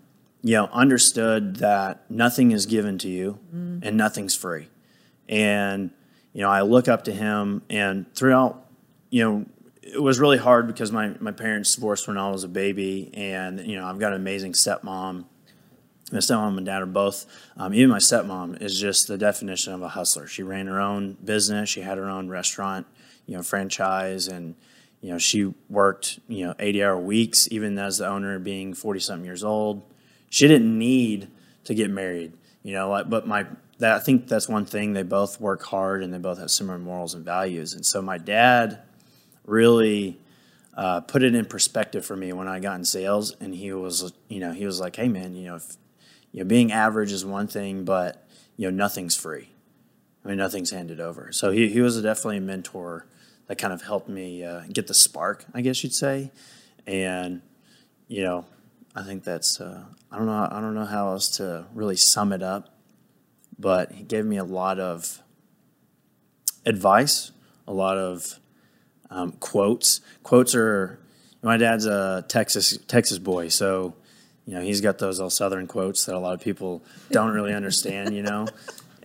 you 0.43 0.53
know 0.53 0.65
understood 0.71 1.57
that 1.57 2.09
nothing 2.09 2.51
is 2.51 2.65
given 2.65 2.97
to 2.99 3.09
you 3.09 3.39
and 3.51 3.97
nothing's 3.97 4.35
free 4.35 4.67
and 5.29 5.89
you 6.33 6.41
know 6.41 6.49
i 6.49 6.61
look 6.61 6.89
up 6.89 7.05
to 7.05 7.13
him 7.13 7.61
and 7.69 8.13
throughout 8.13 8.69
you 9.09 9.23
know 9.23 9.45
it 9.81 10.01
was 10.01 10.19
really 10.19 10.37
hard 10.37 10.67
because 10.67 10.91
my, 10.91 11.13
my 11.19 11.31
parents 11.31 11.73
divorced 11.75 12.07
when 12.09 12.17
i 12.17 12.29
was 12.29 12.43
a 12.43 12.47
baby 12.49 13.09
and 13.13 13.65
you 13.65 13.77
know 13.77 13.85
i've 13.85 13.99
got 13.99 14.11
an 14.11 14.17
amazing 14.19 14.51
stepmom 14.51 15.23
my 16.13 16.19
stepmom 16.19 16.57
and 16.57 16.65
dad 16.65 16.81
are 16.81 16.85
both 16.85 17.25
um, 17.57 17.73
even 17.73 17.89
my 17.89 17.97
stepmom 17.97 18.61
is 18.61 18.79
just 18.79 19.07
the 19.07 19.17
definition 19.17 19.73
of 19.73 19.81
a 19.81 19.89
hustler. 19.89 20.27
She 20.27 20.43
ran 20.43 20.67
her 20.67 20.79
own 20.79 21.17
business. 21.23 21.69
She 21.69 21.81
had 21.81 21.97
her 21.97 22.09
own 22.09 22.29
restaurant 22.29 22.87
you 23.25 23.35
know 23.35 23.43
franchise 23.43 24.27
and 24.27 24.55
you 25.01 25.09
know 25.09 25.17
she 25.17 25.53
worked 25.69 26.19
you 26.27 26.45
know 26.45 26.53
80 26.59 26.83
hour 26.83 26.99
weeks 26.99 27.47
even 27.51 27.77
as 27.77 27.99
the 27.99 28.07
owner 28.07 28.37
being 28.39 28.73
40 28.73 28.99
something 28.99 29.25
years 29.25 29.43
old. 29.43 29.83
She 30.29 30.47
didn't 30.47 30.77
need 30.77 31.29
to 31.65 31.73
get 31.73 31.89
married 31.89 32.33
you 32.63 32.73
know 32.73 32.89
like, 32.89 33.09
but 33.09 33.27
my 33.27 33.45
that 33.79 33.95
i 33.95 33.99
think 33.99 34.27
that's 34.27 34.47
one 34.47 34.65
thing. 34.65 34.93
They 34.93 35.03
both 35.03 35.41
work 35.41 35.63
hard 35.63 36.03
and 36.03 36.13
they 36.13 36.17
both 36.17 36.39
have 36.39 36.51
similar 36.51 36.77
morals 36.77 37.13
and 37.13 37.25
values. 37.25 37.73
And 37.73 37.85
so 37.85 38.01
my 38.01 38.17
dad 38.17 38.81
really 39.45 40.19
uh, 40.75 41.01
put 41.01 41.23
it 41.23 41.35
in 41.35 41.45
perspective 41.45 42.05
for 42.05 42.15
me 42.15 42.33
when 42.33 42.47
i 42.47 42.59
got 42.59 42.75
in 42.75 42.85
sales 42.85 43.35
and 43.39 43.53
he 43.53 43.71
was 43.73 44.11
you 44.27 44.39
know 44.39 44.51
he 44.51 44.65
was 44.65 44.79
like 44.79 44.95
hey 44.95 45.07
man 45.07 45.35
you 45.35 45.45
know 45.45 45.55
if 45.55 45.77
you 46.33 46.43
know 46.43 46.45
being 46.45 46.73
average 46.73 47.13
is 47.13 47.23
one 47.25 47.47
thing 47.47 47.85
but 47.85 48.27
you 48.57 48.69
know 48.69 48.75
nothing's 48.75 49.15
free 49.15 49.49
I 50.23 50.29
mean, 50.29 50.37
nothing's 50.37 50.71
handed 50.71 51.01
over. 51.01 51.33
So 51.33 51.51
he, 51.51 51.67
he 51.67 51.81
was 51.81 52.01
definitely 52.01 52.37
a 52.37 52.41
mentor 52.41 53.05
that 53.47 53.57
kind 53.57 53.73
of 53.73 53.81
helped 53.81 54.07
me 54.07 54.41
uh, 54.41 54.61
get 54.71 54.87
the 54.87 54.93
spark, 54.93 55.43
I 55.53 55.59
guess 55.59 55.83
you'd 55.83 55.93
say. 55.93 56.31
And, 56.87 57.41
you 58.07 58.23
know, 58.23 58.45
I 58.95 59.03
think 59.03 59.25
that's, 59.25 59.59
uh, 59.59 59.83
I 60.09 60.17
don't 60.17 60.27
know, 60.27 60.47
I 60.49 60.61
don't 60.61 60.75
know 60.75 60.85
how 60.85 61.09
else 61.09 61.27
to 61.39 61.65
really 61.73 61.97
sum 61.97 62.31
it 62.31 62.41
up. 62.41 62.69
but 63.59 63.91
he 63.91 64.03
gave 64.03 64.25
me 64.25 64.37
a 64.37 64.43
lot 64.43 64.79
of 64.79 65.21
advice, 66.65 67.31
a 67.67 67.73
lot 67.73 67.97
of 67.97 68.39
um, 69.09 69.33
quotes. 69.33 70.01
Quotes 70.23 70.55
are 70.55 70.99
my 71.41 71.57
dad's 71.57 71.85
a 71.85 72.25
Texas 72.27 72.77
Texas 72.87 73.19
boy, 73.19 73.49
so 73.49 73.95
you 74.45 74.55
know 74.55 74.61
he's 74.61 74.81
got 74.81 74.97
those 74.99 75.19
all 75.19 75.29
Southern 75.29 75.67
quotes 75.67 76.05
that 76.05 76.15
a 76.15 76.19
lot 76.19 76.33
of 76.33 76.41
people 76.41 76.83
don't 77.11 77.31
really 77.33 77.53
understand. 77.53 78.15
You 78.15 78.23
know. 78.23 78.47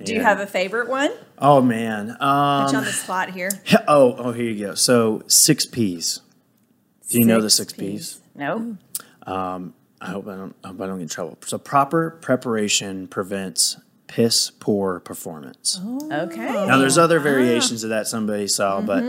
Do 0.05 0.15
you 0.15 0.21
have 0.21 0.39
a 0.39 0.47
favorite 0.47 0.89
one? 0.89 1.11
Oh 1.39 1.61
man. 1.61 2.07
Put 2.11 2.21
you 2.21 2.27
on 2.29 2.75
Um, 2.77 2.85
the 2.85 2.93
spot 2.93 3.31
here. 3.31 3.51
oh, 3.89 4.15
oh, 4.17 4.31
here 4.33 4.45
you 4.45 4.67
go. 4.67 4.75
So 4.77 5.23
six 5.27 5.67
P's. 5.67 6.21
Do 7.11 7.19
you 7.19 7.25
know 7.25 7.41
the 7.41 7.51
six 7.51 7.73
P's? 7.73 8.21
No. 8.37 8.77
I 9.27 10.11
hope 10.11 10.29
I 10.29 10.37
don't. 10.37 10.55
I 10.63 10.69
hope 10.69 10.81
I 10.81 10.87
don't 10.87 10.99
get 10.99 11.03
in 11.03 11.09
trouble. 11.09 11.39
So 11.45 11.59
proper 11.59 12.11
preparation 12.11 13.09
prevents 13.09 13.77
piss 14.07 14.51
poor 14.51 15.01
performance. 15.01 15.81
Okay. 15.85 16.37
Now 16.67 16.79
there's 16.79 16.97
other 16.97 17.19
variations 17.19 17.83
of 17.83 17.91
that 17.91 18.07
somebody 18.07 18.47
saw, 18.47 18.81
but 18.81 19.03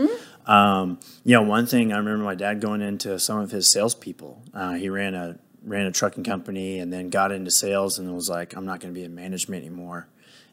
um, 0.46 0.98
you 1.24 1.34
know 1.36 1.42
one 1.42 1.66
thing 1.66 1.92
I 1.92 1.98
remember 1.98 2.24
my 2.24 2.34
dad 2.34 2.60
going 2.60 2.82
into 2.82 3.18
some 3.20 3.38
of 3.38 3.52
his 3.52 3.70
salespeople. 3.70 4.42
Uh, 4.52 4.72
he 4.74 4.88
ran 4.88 5.14
a 5.14 5.38
ran 5.64 5.86
a 5.86 5.92
trucking 5.92 6.24
company 6.24 6.78
and 6.78 6.92
then 6.92 7.10
got 7.10 7.32
into 7.32 7.50
sales 7.50 7.98
and 7.98 8.14
was 8.14 8.28
like, 8.28 8.56
I'm 8.56 8.64
not 8.64 8.80
going 8.80 8.94
to 8.94 8.98
be 8.98 9.04
in 9.04 9.14
management 9.14 9.64
anymore. 9.64 10.08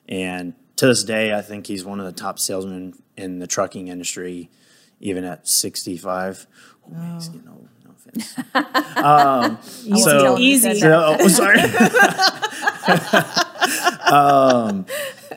And 0.08 0.54
to 0.78 0.88
this 0.88 1.04
day, 1.04 1.34
I 1.34 1.42
think 1.42 1.68
he's 1.68 1.84
one 1.84 2.00
of 2.00 2.06
the 2.06 2.12
top 2.12 2.40
salesmen 2.40 2.94
in 3.16 3.40
the 3.40 3.48
trucking 3.48 3.88
industry, 3.88 4.50
even 5.00 5.24
at 5.24 5.48
65. 5.48 6.48
Oh, 6.86 6.90
man, 6.92 7.16
he's 7.16 7.30
getting 7.30 7.50
old. 7.50 7.68
No 7.84 7.92
offense. 7.92 8.38
um, 8.98 9.58
so 9.98 10.22
tell 10.22 10.36
him 10.36 10.42
you 10.42 10.58
said 10.58 10.72
Easy. 10.74 10.82
so, 10.82 11.18
oh, 11.20 11.28
sorry. 11.28 11.60
um, 14.12 14.86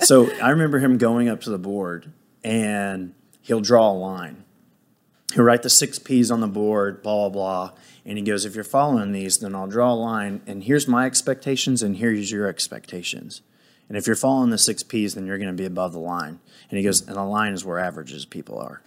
so 0.00 0.30
I 0.40 0.50
remember 0.50 0.78
him 0.78 0.98
going 0.98 1.28
up 1.28 1.40
to 1.42 1.50
the 1.50 1.58
board 1.58 2.12
and 2.44 3.14
he'll 3.42 3.60
draw 3.60 3.90
a 3.90 3.92
line. 3.92 4.44
He'll 5.34 5.44
write 5.44 5.62
the 5.62 5.70
six 5.70 5.98
P's 5.98 6.30
on 6.30 6.40
the 6.40 6.48
board, 6.48 7.02
blah, 7.02 7.28
blah, 7.28 7.68
blah. 7.68 7.78
And 8.04 8.18
he 8.18 8.24
goes, 8.24 8.44
if 8.44 8.54
you're 8.54 8.64
following 8.64 9.12
these, 9.12 9.38
then 9.38 9.54
I'll 9.54 9.66
draw 9.66 9.92
a 9.92 9.94
line 9.94 10.40
and 10.46 10.64
here's 10.64 10.88
my 10.88 11.06
expectations 11.06 11.82
and 11.82 11.96
here's 11.96 12.32
your 12.32 12.46
expectations. 12.46 13.42
And 13.88 13.96
if 13.96 14.06
you're 14.06 14.16
following 14.16 14.50
the 14.50 14.58
six 14.58 14.82
P's, 14.82 15.14
then 15.14 15.26
you're 15.26 15.38
going 15.38 15.50
to 15.50 15.60
be 15.60 15.66
above 15.66 15.92
the 15.92 15.98
line. 15.98 16.40
And 16.70 16.78
he 16.78 16.84
goes, 16.84 17.06
and 17.06 17.16
the 17.16 17.24
line 17.24 17.52
is 17.52 17.64
where 17.64 17.78
averages 17.78 18.24
people 18.24 18.58
are. 18.58 18.82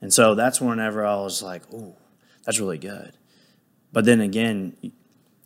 And 0.00 0.12
so 0.12 0.34
that's 0.34 0.60
whenever 0.60 1.04
I 1.04 1.16
was 1.16 1.42
like, 1.42 1.62
oh, 1.72 1.96
that's 2.44 2.60
really 2.60 2.78
good. 2.78 3.12
But 3.92 4.04
then 4.04 4.20
again, 4.20 4.76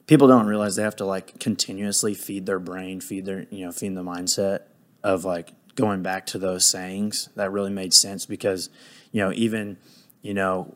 people 0.07 0.26
don't 0.28 0.47
realize 0.47 0.76
they 0.76 0.83
have 0.83 0.97
to 0.97 1.04
like 1.04 1.38
continuously 1.38 2.14
feed 2.14 2.47
their 2.47 2.59
brain, 2.59 3.00
feed 3.00 3.25
their, 3.26 3.47
you 3.50 3.64
know, 3.64 3.73
feed 3.73 3.95
the 3.95 4.02
mindset 4.02 4.62
of 5.02 5.25
like 5.25 5.52
going 5.75 6.02
back 6.02 6.26
to 6.26 6.38
those 6.38 6.64
sayings. 6.64 7.28
That 7.37 7.52
really 7.52 7.71
made 7.71 7.95
sense 7.95 8.26
because, 8.26 8.71
you 9.12 9.23
know, 9.23 9.33
even, 9.33 9.76
you 10.23 10.35
know, 10.35 10.75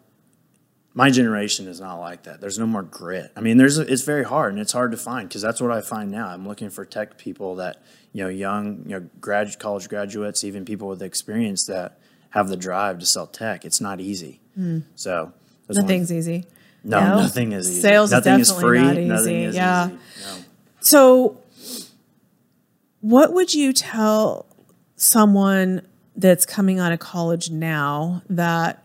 my 0.97 1.11
generation 1.11 1.67
is 1.67 1.81
not 1.81 1.97
like 1.97 2.23
that. 2.25 2.41
There's 2.41 2.59
no 2.59 2.67
more 2.67 2.83
grit. 2.83 3.33
I 3.37 3.41
mean, 3.41 3.57
there's 3.57 3.79
it's 3.79 4.03
very 4.03 4.25
hard 4.25 4.53
and 4.53 4.61
it's 4.61 4.73
hard 4.73 4.93
to 4.93 4.97
find 4.97 5.29
because 5.29 5.43
that's 5.43 5.61
what 5.61 5.71
I 5.73 5.81
find 5.81 6.11
now. 6.11 6.29
I'm 6.29 6.47
looking 6.47 6.71
for 6.71 6.85
tech 6.85 7.19
people 7.19 7.57
that 7.57 7.83
you 8.13 8.23
know, 8.23 8.29
young, 8.31 8.85
you 8.87 9.01
know, 9.01 9.09
grad 9.21 9.59
college 9.59 9.89
graduates, 9.89 10.45
even 10.45 10.65
people 10.65 10.87
with 10.87 11.03
experience 11.03 11.67
that 11.67 11.99
have 12.31 12.49
the 12.49 12.57
drive 12.57 13.01
to 13.01 13.07
sell 13.07 13.27
tech. 13.27 13.65
It's 13.65 13.81
not 13.81 14.01
easy. 14.01 14.41
Hmm. 14.55 14.81
So 14.95 15.33
that's 15.67 15.81
one- 15.81 15.91
easy. 15.91 16.45
no, 16.85 17.01
No. 17.01 17.17
nothing 17.23 17.51
is 17.53 17.69
easy. 17.69 17.81
Sales 17.81 18.11
is 18.11 18.13
nothing 18.13 18.39
is 18.41 18.49
definitely 18.51 18.79
free. 18.79 19.07
not 19.07 19.17
Nothing 19.17 19.35
easy. 19.37 19.45
is 19.47 19.55
Yeah. 19.57 19.87
easy. 19.89 19.97
No. 20.27 20.37
So, 20.81 21.41
what 23.01 23.33
would 23.33 23.53
you 23.53 23.73
tell 23.73 24.47
someone 24.97 25.83
that's 26.17 26.47
coming 26.47 26.79
out 26.79 26.93
of 26.93 26.99
college 27.01 27.51
now 27.51 28.23
that 28.31 28.84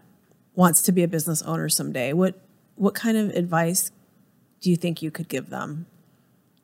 wants 0.59 0.81
to 0.81 0.91
be 0.91 1.03
a 1.03 1.07
business 1.07 1.41
owner 1.43 1.69
someday? 1.69 2.11
What 2.11 2.35
what 2.75 2.93
kind 2.93 3.17
of 3.17 3.29
advice 3.29 3.91
do 4.59 4.69
you 4.69 4.75
think 4.75 5.01
you 5.01 5.09
could 5.09 5.29
give 5.29 5.49
them? 5.49 5.85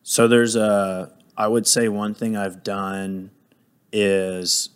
So 0.03 0.27
there's 0.27 0.55
a, 0.55 1.13
I 1.37 1.47
would 1.47 1.65
say 1.65 1.87
one 1.87 2.13
thing 2.13 2.35
I've 2.35 2.61
done 2.61 3.31
is 3.91 4.69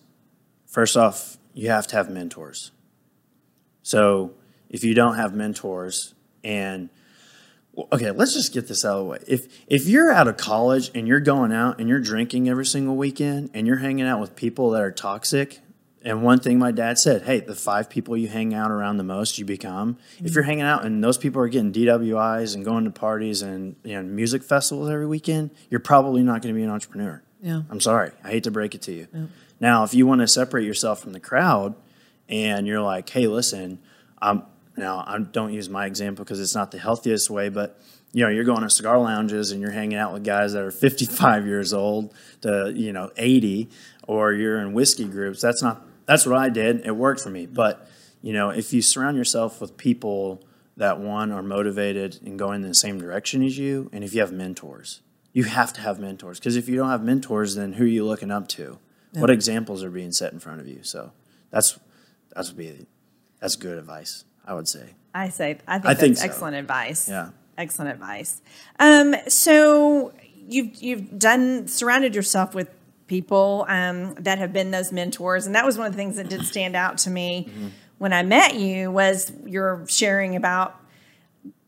first 0.66 0.96
off, 0.96 1.38
you 1.54 1.70
have 1.70 1.86
to 1.88 1.98
have 1.98 2.10
mentors. 2.10 2.72
So 3.84 4.32
if 4.70 4.84
you 4.84 4.94
don't 4.94 5.16
have 5.16 5.34
mentors 5.34 6.14
and 6.44 6.90
okay, 7.92 8.12
let's 8.12 8.34
just 8.34 8.54
get 8.54 8.68
this 8.70 8.86
out 8.86 9.00
of 9.00 9.04
the 9.04 9.12
way. 9.12 9.20
If 9.28 9.48
if 9.68 9.86
you're 9.86 10.12
out 10.12 10.30
of 10.30 10.38
college 10.38 10.92
and 10.96 11.08
you're 11.08 11.20
going 11.20 11.52
out 11.52 11.80
and 11.80 11.90
you're 11.90 12.00
drinking 12.00 12.48
every 12.48 12.66
single 12.66 12.96
weekend 12.96 13.50
and 13.54 13.68
you're 13.68 13.78
hanging 13.78 14.06
out 14.06 14.22
with 14.22 14.36
people 14.38 14.72
that 14.72 14.82
are 14.82 14.92
toxic, 14.92 15.60
and 16.04 16.24
one 16.24 16.40
thing 16.40 16.58
my 16.60 16.72
dad 16.72 16.98
said, 16.98 17.24
hey, 17.24 17.42
the 17.42 17.56
five 17.56 17.90
people 17.90 18.16
you 18.16 18.28
hang 18.28 18.54
out 18.54 18.72
around 18.72 18.98
the 18.98 19.04
most, 19.04 19.38
you 19.38 19.46
become. 19.46 19.98
If 20.24 20.34
you're 20.34 20.44
hanging 20.44 20.64
out 20.64 20.86
and 20.86 21.04
those 21.04 21.18
people 21.18 21.42
are 21.42 21.48
getting 21.50 21.74
DWIs 21.74 22.56
and 22.56 22.64
going 22.64 22.86
to 22.86 22.92
parties 22.92 23.42
and 23.42 23.76
you 23.84 23.96
know 23.96 24.04
music 24.04 24.44
festivals 24.44 24.90
every 24.90 25.08
weekend, 25.08 25.52
you're 25.70 25.80
probably 25.80 26.24
not 26.24 26.42
going 26.42 26.54
to 26.54 26.58
be 26.58 26.64
an 26.64 26.70
entrepreneur. 26.70 27.22
Yeah. 27.42 27.64
I'm 27.70 27.80
sorry. 27.80 28.12
I 28.24 28.30
hate 28.32 28.44
to 28.46 28.52
break 28.52 28.76
it 28.76 28.82
to 28.84 28.92
you. 28.94 29.08
Now, 29.60 29.84
if 29.84 29.94
you 29.94 30.06
want 30.08 30.22
to 30.22 30.28
separate 30.28 30.66
yourself 30.66 31.02
from 31.02 31.14
the 31.14 31.20
crowd 31.20 31.76
and 32.28 32.68
you're 32.68 32.82
like, 32.82 33.10
hey, 33.10 33.28
listen, 33.28 33.80
um, 34.22 34.44
now 34.78 35.04
I 35.06 35.20
don't 35.20 35.54
use 35.54 35.70
my 35.70 35.86
example 35.86 36.24
because 36.24 36.40
it's 36.40 36.56
not 36.56 36.72
the 36.72 36.80
healthiest 36.80 37.30
way, 37.30 37.50
but 37.50 37.80
you 38.12 38.24
know, 38.24 38.30
you're 38.30 38.44
going 38.44 38.62
to 38.62 38.70
cigar 38.70 39.00
lounges 39.00 39.52
and 39.52 39.62
you're 39.62 39.72
hanging 39.72 39.98
out 39.98 40.14
with 40.14 40.24
guys 40.24 40.54
that 40.54 40.64
are 40.64 40.72
55 40.72 41.46
years 41.46 41.74
old 41.74 42.14
to, 42.42 42.74
you 42.76 42.92
know, 42.92 43.12
80, 43.18 43.70
or 44.08 44.34
you're 44.34 44.60
in 44.60 44.74
whiskey 44.74 45.06
groups. 45.06 45.42
That's 45.42 45.62
not, 45.62 45.86
that's 46.10 46.26
what 46.26 46.40
I 46.40 46.50
did. 46.50 46.88
It 46.88 46.96
worked 46.96 47.22
for 47.22 47.30
me. 47.30 47.46
But, 47.46 47.88
you 48.24 48.34
know, 48.34 48.50
if 48.50 48.74
you 48.74 48.82
surround 48.82 49.16
yourself 49.16 49.62
with 49.62 49.78
people 49.78 50.44
that 50.76 51.00
one 51.00 51.32
are 51.32 51.44
motivated 51.44 52.20
and 52.26 52.40
going 52.40 52.64
in 52.64 52.68
the 52.68 52.74
same 52.74 53.00
direction 53.00 53.44
as 53.44 53.60
you, 53.60 53.92
and 53.94 54.04
if 54.04 54.16
you 54.16 54.22
have 54.22 54.32
mentors, 54.32 55.02
you 55.34 55.44
have 55.44 55.72
to 55.74 55.82
have 55.82 56.00
mentors 56.00 56.40
because 56.40 56.56
if 56.56 56.68
you 56.68 56.76
don't 56.76 56.90
have 56.90 57.04
mentors, 57.04 57.54
then 57.54 57.74
who 57.74 57.84
are 57.84 57.88
you 57.88 58.04
looking 58.04 58.32
up 58.32 58.48
to? 58.48 58.80
What 59.14 59.30
examples 59.30 59.84
are 59.84 59.92
being 59.92 60.12
set 60.12 60.34
in 60.34 60.40
front 60.40 60.60
of 60.60 60.68
you? 60.68 60.80
So 60.82 61.12
that's 61.52 61.80
that's 62.36 62.50
would 62.50 62.58
be 62.58 62.88
that's 63.40 63.56
good 63.56 63.78
advice. 63.78 64.24
I 64.46 64.56
would 64.56 64.68
say. 64.68 64.96
I 65.14 65.30
say 65.30 65.60
I 65.68 65.78
think 65.78 65.86
I 65.86 65.90
that's 65.90 66.00
think 66.00 66.18
so. 66.18 66.26
excellent 66.26 66.56
advice. 66.56 67.08
Yeah. 67.08 67.30
Excellent 67.56 67.92
advice. 67.92 68.42
Um, 68.80 69.16
so 69.28 70.12
you've 70.48 70.76
you've 70.82 71.20
done 71.20 71.68
surrounded 71.68 72.16
yourself 72.16 72.56
with 72.56 72.70
people 73.10 73.66
um, 73.68 74.14
that 74.16 74.38
have 74.38 74.54
been 74.54 74.72
those 74.72 74.94
mentors, 74.94 75.46
and 75.46 75.56
that 75.56 75.66
was 75.66 75.78
one 75.78 75.88
of 75.88 75.92
the 75.94 75.98
things 75.98 76.16
that 76.16 76.30
did 76.30 76.46
stand 76.46 76.76
out 76.78 77.00
to 77.00 77.10
me 77.10 77.48
Mm-hmm. 77.50 77.68
when 77.98 78.14
I 78.14 78.24
met 78.24 78.56
you 78.56 78.90
was 78.92 79.32
you're 79.46 79.84
sharing 79.90 80.38
about 80.38 80.76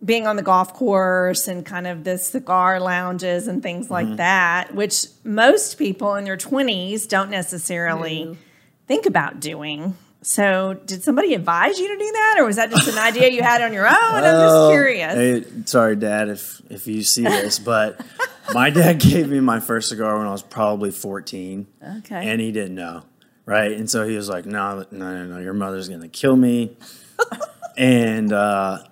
being 0.03 0.25
on 0.25 0.35
the 0.35 0.41
golf 0.41 0.73
course 0.73 1.47
and 1.47 1.65
kind 1.65 1.85
of 1.85 2.03
the 2.03 2.17
cigar 2.17 2.79
lounges 2.79 3.47
and 3.47 3.61
things 3.61 3.85
Mm-hmm. 3.85 3.93
like 4.09 4.17
that, 4.17 4.73
which 4.73 5.05
most 5.23 5.77
people 5.77 6.15
in 6.15 6.23
their 6.23 6.37
20s 6.37 7.07
don't 7.07 7.29
necessarily 7.29 8.37
think 8.87 9.05
about 9.05 9.39
doing. 9.39 9.95
So, 10.23 10.75
did 10.85 11.03
somebody 11.03 11.33
advise 11.33 11.79
you 11.79 11.87
to 11.87 11.97
do 11.97 12.11
that, 12.11 12.35
or 12.39 12.45
was 12.45 12.55
that 12.57 12.69
just 12.69 12.87
an 12.87 12.97
idea 12.99 13.29
you 13.29 13.41
had 13.41 13.63
on 13.63 13.73
your 13.73 13.87
own? 13.87 13.95
I'm 13.95 14.23
just 14.23 14.69
curious. 14.71 15.13
Hey, 15.15 15.43
sorry, 15.65 15.95
Dad, 15.95 16.29
if 16.29 16.61
if 16.69 16.85
you 16.85 17.01
see 17.01 17.23
this, 17.23 17.57
but 17.57 17.99
my 18.53 18.69
dad 18.69 18.99
gave 18.99 19.29
me 19.29 19.39
my 19.39 19.59
first 19.59 19.89
cigar 19.89 20.17
when 20.17 20.27
I 20.27 20.31
was 20.31 20.43
probably 20.43 20.91
14. 20.91 21.67
Okay. 21.99 22.29
And 22.29 22.41
he 22.41 22.51
didn't 22.51 22.75
know, 22.75 23.03
right? 23.45 23.71
And 23.71 23.89
so 23.89 24.07
he 24.07 24.15
was 24.15 24.29
like, 24.29 24.45
"No, 24.45 24.85
no, 24.91 25.13
no, 25.13 25.25
no 25.25 25.39
your 25.39 25.53
mother's 25.53 25.89
gonna 25.89 26.07
kill 26.07 26.35
me." 26.35 26.75
and 27.77 28.31
uh, 28.31 28.83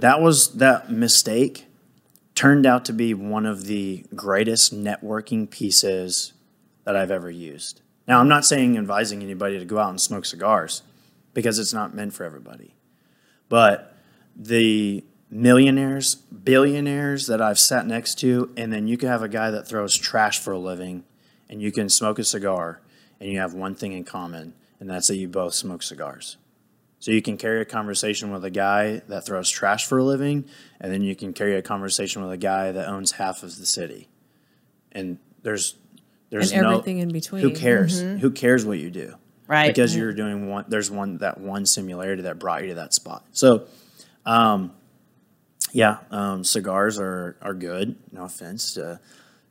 that 0.00 0.20
was 0.20 0.54
that 0.54 0.90
mistake 0.90 1.66
turned 2.34 2.66
out 2.66 2.84
to 2.84 2.92
be 2.92 3.14
one 3.14 3.46
of 3.46 3.64
the 3.64 4.04
greatest 4.14 4.74
networking 4.74 5.48
pieces 5.48 6.34
that 6.84 6.94
I've 6.94 7.10
ever 7.10 7.30
used. 7.30 7.80
Now, 8.06 8.20
I'm 8.20 8.28
not 8.28 8.44
saying 8.44 8.78
advising 8.78 9.22
anybody 9.22 9.58
to 9.58 9.64
go 9.64 9.78
out 9.78 9.90
and 9.90 10.00
smoke 10.00 10.24
cigars 10.24 10.82
because 11.34 11.58
it's 11.58 11.72
not 11.72 11.94
meant 11.94 12.12
for 12.12 12.24
everybody. 12.24 12.74
But 13.48 13.96
the 14.36 15.02
millionaires, 15.36 16.14
billionaires 16.14 17.26
that 17.26 17.42
I've 17.42 17.58
sat 17.58 17.86
next 17.86 18.16
to, 18.20 18.50
and 18.56 18.72
then 18.72 18.86
you 18.88 18.96
can 18.96 19.08
have 19.08 19.22
a 19.22 19.28
guy 19.28 19.50
that 19.50 19.68
throws 19.68 19.94
trash 19.96 20.40
for 20.40 20.52
a 20.52 20.58
living, 20.58 21.04
and 21.48 21.60
you 21.60 21.70
can 21.70 21.88
smoke 21.88 22.18
a 22.18 22.24
cigar, 22.24 22.80
and 23.20 23.30
you 23.30 23.38
have 23.38 23.52
one 23.54 23.74
thing 23.74 23.92
in 23.92 24.04
common, 24.04 24.54
and 24.80 24.88
that's 24.88 25.08
that 25.08 25.16
you 25.16 25.28
both 25.28 25.54
smoke 25.54 25.82
cigars. 25.82 26.38
So 26.98 27.10
you 27.10 27.20
can 27.22 27.36
carry 27.36 27.60
a 27.60 27.64
conversation 27.66 28.32
with 28.32 28.44
a 28.44 28.50
guy 28.50 29.02
that 29.08 29.26
throws 29.26 29.50
trash 29.50 29.86
for 29.86 29.98
a 29.98 30.04
living, 30.04 30.46
and 30.80 30.92
then 30.92 31.02
you 31.02 31.14
can 31.14 31.32
carry 31.34 31.54
a 31.56 31.62
conversation 31.62 32.22
with 32.22 32.32
a 32.32 32.36
guy 32.38 32.72
that 32.72 32.88
owns 32.88 33.12
half 33.12 33.42
of 33.42 33.58
the 33.58 33.66
city. 33.66 34.08
And 34.92 35.18
there's 35.42 35.76
there's 36.30 36.50
And 36.50 36.62
no- 36.62 36.70
everything 36.72 36.98
in 36.98 37.10
between. 37.10 37.42
Who 37.42 37.50
cares? 37.52 38.00
Who 38.00 38.30
cares 38.32 38.64
what 38.64 38.78
you 38.78 38.90
do? 38.90 39.14
Right. 39.46 39.68
Because 39.68 39.94
you're 39.94 40.12
doing 40.12 40.48
one. 40.48 40.64
There's 40.66 40.90
one 40.90 41.18
that 41.18 41.38
one 41.38 41.66
similarity 41.66 42.22
that 42.22 42.40
brought 42.40 42.62
you 42.62 42.68
to 42.70 42.74
that 42.76 42.92
spot. 42.94 43.24
So, 43.30 43.66
um, 44.24 44.72
yeah, 45.72 45.98
um, 46.10 46.44
cigars 46.44 46.98
are 46.98 47.36
are 47.42 47.54
good. 47.54 47.96
No 48.12 48.24
offense 48.24 48.74
to 48.74 49.00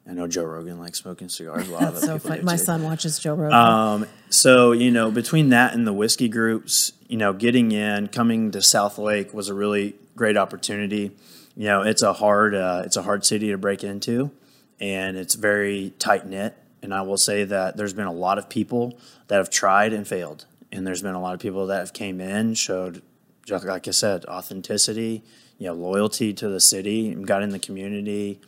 I 0.08 0.14
know 0.14 0.28
Joe 0.28 0.44
Rogan 0.44 0.80
likes 0.80 1.00
smoking 1.00 1.30
cigars. 1.30 1.68
A 1.68 1.72
lot 1.72 1.84
of 1.84 1.98
so. 2.00 2.20
My 2.44 2.58
too. 2.58 2.64
son 2.64 2.84
watches 2.84 3.18
Joe 3.18 3.34
Rogan. 3.34 3.54
Um, 3.54 4.08
so 4.30 4.72
you 4.72 4.92
know, 4.92 5.10
between 5.10 5.50
that 5.50 5.74
and 5.74 5.88
the 5.88 5.94
whiskey 5.94 6.30
groups, 6.30 6.94
you 7.08 7.18
know, 7.18 7.34
getting 7.34 7.72
in, 7.72 8.08
coming 8.08 8.52
to 8.52 8.60
Southlake 8.60 9.34
was 9.34 9.50
a 9.50 9.54
really 9.54 9.96
great 10.16 10.38
opportunity. 10.38 11.16
You 11.56 11.68
know, 11.68 11.82
it's 11.82 12.02
a 12.02 12.14
hard, 12.14 12.54
uh, 12.54 12.84
it's 12.86 12.98
a 12.98 13.02
hard 13.02 13.26
city 13.26 13.50
to 13.50 13.58
break 13.58 13.84
into, 13.84 14.32
and 14.80 15.18
it's 15.18 15.36
very 15.36 15.94
tight 15.98 16.28
knit. 16.28 16.56
And 16.84 16.94
I 16.94 17.02
will 17.02 17.18
say 17.18 17.46
that 17.46 17.78
there's 17.78 17.94
been 17.94 18.06
a 18.06 18.14
lot 18.14 18.38
of 18.38 18.48
people 18.48 19.00
that 19.28 19.38
have 19.38 19.50
tried 19.50 19.92
and 19.92 20.08
failed, 20.08 20.46
and 20.72 20.86
there's 20.86 21.02
been 21.02 21.16
a 21.16 21.22
lot 21.22 21.34
of 21.34 21.40
people 21.40 21.66
that 21.68 21.80
have 21.80 21.94
came 21.94 22.22
in, 22.22 22.54
showed, 22.54 23.02
like 23.50 23.88
I 23.88 23.92
said, 23.92 24.26
authenticity, 24.26 25.24
you 25.58 25.68
know, 25.68 25.74
loyalty 25.74 26.34
to 26.34 26.50
the 26.50 26.60
city, 26.60 27.14
got 27.14 27.44
in 27.44 27.50
the 27.50 27.60
community, 27.60 28.40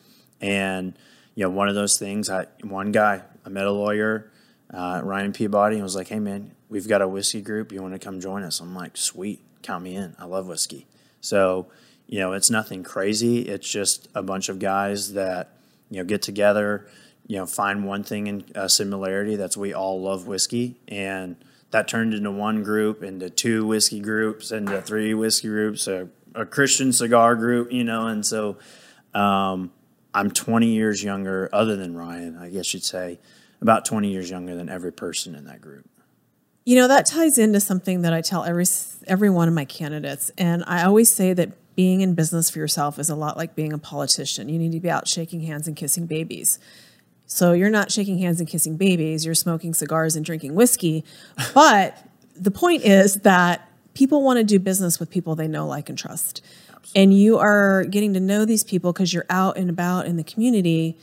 and 0.42 0.98
you 1.36 1.44
know, 1.44 1.50
one 1.50 1.70
of 1.70 1.76
those 1.76 1.98
things. 1.98 2.30
I 2.30 2.48
one 2.64 2.92
guy, 2.92 3.22
I 3.46 3.50
met 3.50 3.66
a 3.66 3.72
lawyer, 3.72 4.32
uh, 4.74 5.02
Ryan 5.04 5.34
Peabody, 5.34 5.76
and 5.76 5.84
was 5.84 5.96
like, 5.96 6.08
"Hey, 6.08 6.20
man, 6.20 6.52
we've 6.70 6.88
got 6.88 7.02
a 7.02 7.08
whiskey 7.08 7.42
group. 7.42 7.72
You 7.72 7.82
want 7.82 7.94
to 7.94 8.00
come 8.00 8.20
join 8.20 8.44
us?" 8.44 8.60
I'm 8.60 8.76
like, 8.76 8.98
"Sweet, 8.98 9.42
count 9.62 9.84
me 9.84 9.96
in. 9.96 10.16
I 10.20 10.26
love 10.26 10.48
whiskey." 10.48 10.88
So, 11.22 11.68
you 12.08 12.20
know, 12.20 12.34
it's 12.34 12.50
nothing 12.50 12.84
crazy. 12.84 13.42
It's 13.42 13.70
just 13.70 14.08
a 14.16 14.24
bunch 14.24 14.50
of 14.50 14.60
guys 14.60 15.14
that 15.14 15.52
you 15.90 15.98
know 15.98 16.06
get 16.06 16.22
together, 16.22 16.88
you 17.28 17.38
know, 17.38 17.46
find 17.46 17.86
one 17.86 18.04
thing 18.04 18.28
in 18.28 18.46
uh, 18.56 18.68
similarity. 18.68 19.36
That's 19.36 19.56
we 19.56 19.74
all 19.74 20.02
love 20.02 20.28
whiskey, 20.28 20.76
and 20.88 21.36
that 21.72 21.88
turned 21.88 22.14
into 22.14 22.32
one 22.32 22.64
group, 22.64 23.04
into 23.04 23.30
two 23.30 23.66
whiskey 23.66 24.00
groups, 24.00 24.52
into 24.52 24.82
three 24.82 25.14
whiskey 25.14 25.50
groups, 25.50 25.88
a, 25.88 26.10
a 26.38 26.46
Christian 26.46 26.94
cigar 26.94 27.36
group, 27.36 27.72
you 27.72 27.84
know, 27.84 28.08
and 28.08 28.26
so. 28.26 28.58
Um, 29.14 29.72
I'm 30.14 30.32
20 30.32 30.68
years 30.68 31.04
younger, 31.04 31.48
other 31.54 31.76
than 31.76 31.96
Ryan, 31.96 32.38
I 32.38 32.50
guess 32.50 32.74
you'd 32.74 32.84
say, 32.84 33.20
about 33.62 33.86
20 33.86 34.10
years 34.10 34.32
younger 34.32 34.56
than 34.56 34.68
every 34.68 34.92
person 34.92 35.36
in 35.36 35.46
that 35.46 35.62
group. 35.62 35.88
You 36.66 36.76
know, 36.76 36.88
that 36.88 37.06
ties 37.06 37.38
into 37.38 37.60
something 37.60 38.02
that 38.02 38.14
I 38.14 38.22
tell 38.22 38.44
every 38.44 38.66
every 39.06 39.30
one 39.30 39.48
of 39.48 39.54
my 39.54 39.64
candidates, 39.64 40.32
and 40.38 40.64
I 40.66 40.84
always 40.84 41.12
say 41.12 41.34
that 41.34 41.52
being 41.76 42.02
in 42.02 42.16
business 42.16 42.50
for 42.50 42.58
yourself 42.58 42.98
is 42.98 43.12
a 43.12 43.16
lot 43.16 43.38
like 43.38 43.56
being 43.56 43.72
a 43.72 43.78
politician. 43.78 44.50
You 44.50 44.58
need 44.58 44.72
to 44.72 44.80
be 44.80 44.90
out 44.90 45.08
shaking 45.08 45.42
hands 45.42 45.68
and 45.68 45.78
kissing 45.78 46.08
babies. 46.08 46.58
So 47.28 47.54
you're 47.54 47.70
not 47.70 47.92
shaking 47.92 48.18
hands 48.18 48.40
and 48.40 48.50
kissing 48.50 48.76
babies, 48.76 49.24
you're 49.24 49.36
smoking 49.36 49.76
cigars 49.76 50.16
and 50.16 50.26
drinking 50.26 50.56
whiskey. 50.56 51.06
But 51.54 52.04
the 52.36 52.52
point 52.52 52.84
is 52.84 53.16
that 53.18 53.67
people 53.98 54.22
want 54.22 54.38
to 54.38 54.44
do 54.44 54.60
business 54.60 55.00
with 55.00 55.10
people 55.10 55.36
they 55.36 55.48
know, 55.48 55.66
like, 55.66 55.90
and 55.90 55.98
trust. 55.98 56.44
And 56.96 57.12
you 57.18 57.40
are 57.40 57.84
getting 57.84 58.14
to 58.14 58.20
know 58.20 58.46
these 58.46 58.64
people 58.64 58.94
because 58.94 59.12
you're 59.12 59.26
out 59.28 59.58
and 59.58 59.72
about 59.72 60.06
in 60.06 60.18
the 60.18 60.24
community. 60.24 60.96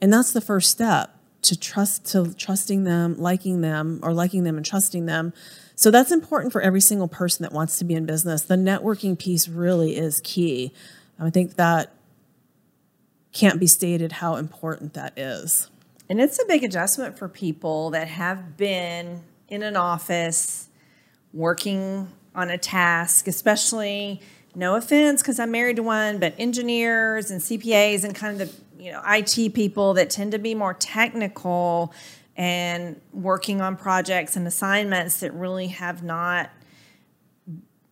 And 0.00 0.12
that's 0.12 0.32
the 0.32 0.40
first 0.40 0.68
step 0.68 1.16
to 1.42 1.56
trust 1.56 2.06
to 2.06 2.34
trusting 2.34 2.82
them, 2.82 3.16
liking 3.18 3.60
them, 3.60 4.00
or 4.02 4.12
liking 4.12 4.42
them 4.42 4.56
and 4.56 4.66
trusting 4.66 5.06
them. 5.06 5.32
So 5.76 5.92
that's 5.92 6.10
important 6.10 6.52
for 6.52 6.60
every 6.60 6.80
single 6.80 7.06
person 7.06 7.44
that 7.44 7.52
wants 7.52 7.78
to 7.78 7.84
be 7.84 7.94
in 7.94 8.04
business. 8.04 8.42
The 8.42 8.56
networking 8.56 9.16
piece 9.16 9.46
really 9.46 9.96
is 9.96 10.20
key. 10.24 10.72
I 11.20 11.30
think 11.30 11.54
that 11.54 11.92
can't 13.32 13.60
be 13.60 13.68
stated 13.68 14.10
how 14.10 14.34
important 14.34 14.94
that 14.94 15.16
is. 15.16 15.70
And 16.08 16.20
it's 16.20 16.42
a 16.42 16.46
big 16.46 16.64
adjustment 16.64 17.16
for 17.16 17.28
people 17.28 17.90
that 17.90 18.08
have 18.08 18.56
been 18.56 19.22
in 19.48 19.62
an 19.62 19.76
office 19.76 20.68
working 21.32 22.08
on 22.34 22.50
a 22.50 22.58
task, 22.58 23.28
especially 23.28 24.20
no 24.54 24.74
offense 24.74 25.22
because 25.22 25.38
I'm 25.38 25.50
married 25.50 25.76
to 25.76 25.82
one, 25.82 26.18
but 26.18 26.34
engineers 26.38 27.30
and 27.30 27.40
CPAs 27.40 28.04
and 28.04 28.14
kind 28.14 28.40
of 28.40 28.48
the 28.48 28.82
you 28.82 28.92
know 28.92 29.02
IT 29.06 29.54
people 29.54 29.94
that 29.94 30.10
tend 30.10 30.32
to 30.32 30.38
be 30.38 30.54
more 30.54 30.74
technical 30.74 31.92
and 32.36 33.00
working 33.12 33.60
on 33.60 33.76
projects 33.76 34.36
and 34.36 34.46
assignments 34.46 35.20
that 35.20 35.32
really 35.34 35.68
have 35.68 36.02
not 36.02 36.50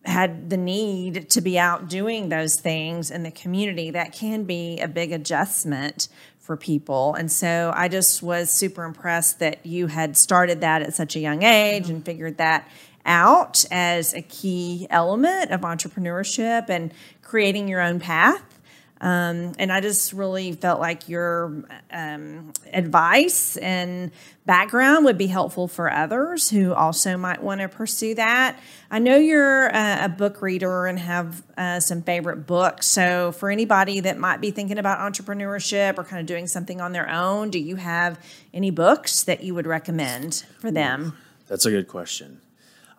had 0.05 0.49
the 0.49 0.57
need 0.57 1.29
to 1.29 1.41
be 1.41 1.59
out 1.59 1.87
doing 1.87 2.29
those 2.29 2.55
things 2.55 3.11
in 3.11 3.23
the 3.23 3.31
community 3.31 3.91
that 3.91 4.13
can 4.13 4.43
be 4.45 4.79
a 4.79 4.87
big 4.87 5.11
adjustment 5.11 6.07
for 6.39 6.57
people. 6.57 7.13
And 7.13 7.31
so 7.31 7.71
i 7.75 7.87
just 7.87 8.23
was 8.23 8.49
super 8.49 8.83
impressed 8.83 9.39
that 9.39 9.65
you 9.65 9.87
had 9.87 10.17
started 10.17 10.61
that 10.61 10.81
at 10.81 10.95
such 10.95 11.15
a 11.15 11.19
young 11.19 11.43
age 11.43 11.89
and 11.89 11.97
mm-hmm. 11.97 12.05
figured 12.05 12.37
that 12.37 12.67
out 13.09 13.65
as 13.71 14.13
a 14.13 14.21
key 14.21 14.87
element 14.89 15.51
of 15.51 15.61
entrepreneurship 15.61 16.69
and 16.69 16.93
creating 17.21 17.67
your 17.67 17.81
own 17.81 17.99
path 17.99 18.59
um, 19.01 19.53
and 19.57 19.71
I 19.71 19.79
just 19.79 20.11
really 20.11 20.51
felt 20.51 20.81
like 20.81 21.07
your 21.07 21.63
um, 21.91 22.51
advice 22.73 23.55
and 23.57 24.11
background 24.45 25.05
would 25.05 25.17
be 25.17 25.27
helpful 25.27 25.69
for 25.69 25.91
others 25.91 26.49
who 26.49 26.73
also 26.73 27.15
might 27.15 27.41
want 27.41 27.61
to 27.61 27.69
pursue 27.69 28.15
that. 28.15 28.59
I 28.91 28.99
know 28.99 29.15
you're 29.15 29.67
a, 29.67 30.09
book 30.09 30.41
reader 30.41 30.85
and 30.85 30.99
have 30.99 31.43
uh, 31.55 31.79
some 31.79 32.01
favorite 32.01 32.45
books. 32.45 32.87
So, 32.87 33.31
for 33.31 33.49
anybody 33.49 34.01
that 34.01 34.17
might 34.17 34.41
be 34.41 34.51
thinking 34.51 34.77
about 34.77 34.99
entrepreneurship 34.99 35.97
or 35.97 36.03
kind 36.03 36.19
of 36.19 36.25
doing 36.25 36.47
something 36.47 36.81
on 36.81 36.91
their 36.91 37.07
own, 37.09 37.51
do 37.51 37.59
you 37.59 37.77
have 37.77 38.19
any 38.53 38.71
books 38.71 39.23
that 39.23 39.43
you 39.43 39.53
would 39.53 39.67
recommend 39.67 40.43
for 40.59 40.71
them? 40.71 41.15
That's 41.47 41.65
a 41.65 41.71
good 41.71 41.87
question. 41.87 42.41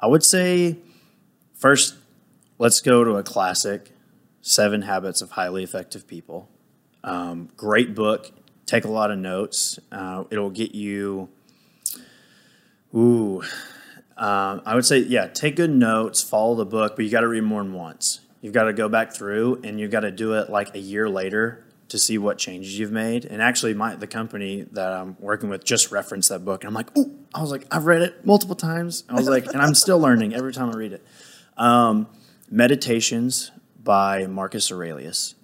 I 0.02 0.06
would 0.06 0.24
say 0.24 0.78
first, 1.54 1.94
let's 2.58 2.80
go 2.80 3.04
to 3.04 3.16
a 3.16 3.22
classic 3.22 3.90
Seven 4.40 4.82
Habits 4.82 5.20
of 5.20 5.32
Highly 5.32 5.62
Effective 5.62 6.06
People. 6.06 6.48
Um, 7.04 7.50
great 7.54 7.94
book. 7.94 8.32
Take 8.64 8.84
a 8.84 8.90
lot 8.90 9.10
of 9.10 9.18
notes. 9.18 9.78
Uh, 9.92 10.24
it'll 10.30 10.48
get 10.48 10.74
you. 10.74 11.28
Ooh, 12.94 13.42
um, 14.16 14.62
I 14.64 14.74
would 14.74 14.86
say 14.86 15.00
yeah. 15.00 15.26
Take 15.26 15.56
good 15.56 15.70
notes. 15.70 16.22
Follow 16.22 16.54
the 16.54 16.64
book, 16.64 16.96
but 16.96 17.04
you 17.04 17.10
got 17.10 17.20
to 17.20 17.28
read 17.28 17.42
more 17.42 17.62
than 17.62 17.74
once. 17.74 18.20
You've 18.40 18.54
got 18.54 18.64
to 18.64 18.72
go 18.72 18.88
back 18.88 19.12
through, 19.12 19.60
and 19.64 19.78
you've 19.78 19.90
got 19.90 20.00
to 20.00 20.10
do 20.10 20.32
it 20.34 20.48
like 20.48 20.74
a 20.74 20.78
year 20.78 21.10
later 21.10 21.66
to 21.90 21.98
see 21.98 22.18
what 22.18 22.38
changes 22.38 22.79
you've 22.79 22.92
made. 22.92 23.24
And 23.24 23.42
actually, 23.42 23.74
my 23.74 23.94
the 23.94 24.07
company 24.07 24.66
that 24.72 24.92
I'm 24.92 25.16
working 25.20 25.48
with 25.48 25.64
just 25.64 25.90
referenced 25.90 26.31
that 26.31 26.44
book, 26.44 26.62
and 26.62 26.68
I'm 26.68 26.74
like, 26.74 26.88
oh, 26.96 27.11
I 27.35 27.42
was 27.42 27.50
like, 27.50 27.66
I've 27.70 27.85
read 27.85 28.03
it 28.03 28.24
multiple 28.24 28.57
times. 28.57 29.05
I 29.09 29.14
was 29.14 29.29
like, 29.29 29.46
and 29.46 29.61
I'm 29.61 29.74
still 29.74 29.98
learning 29.98 30.35
every 30.35 30.53
time 30.53 30.70
I 30.70 30.76
read 30.76 30.92
it. 30.92 31.07
Um, 31.57 32.09
Meditations 32.50 33.53
by 33.83 34.26
Marcus 34.26 34.72
Aurelius 34.72 35.37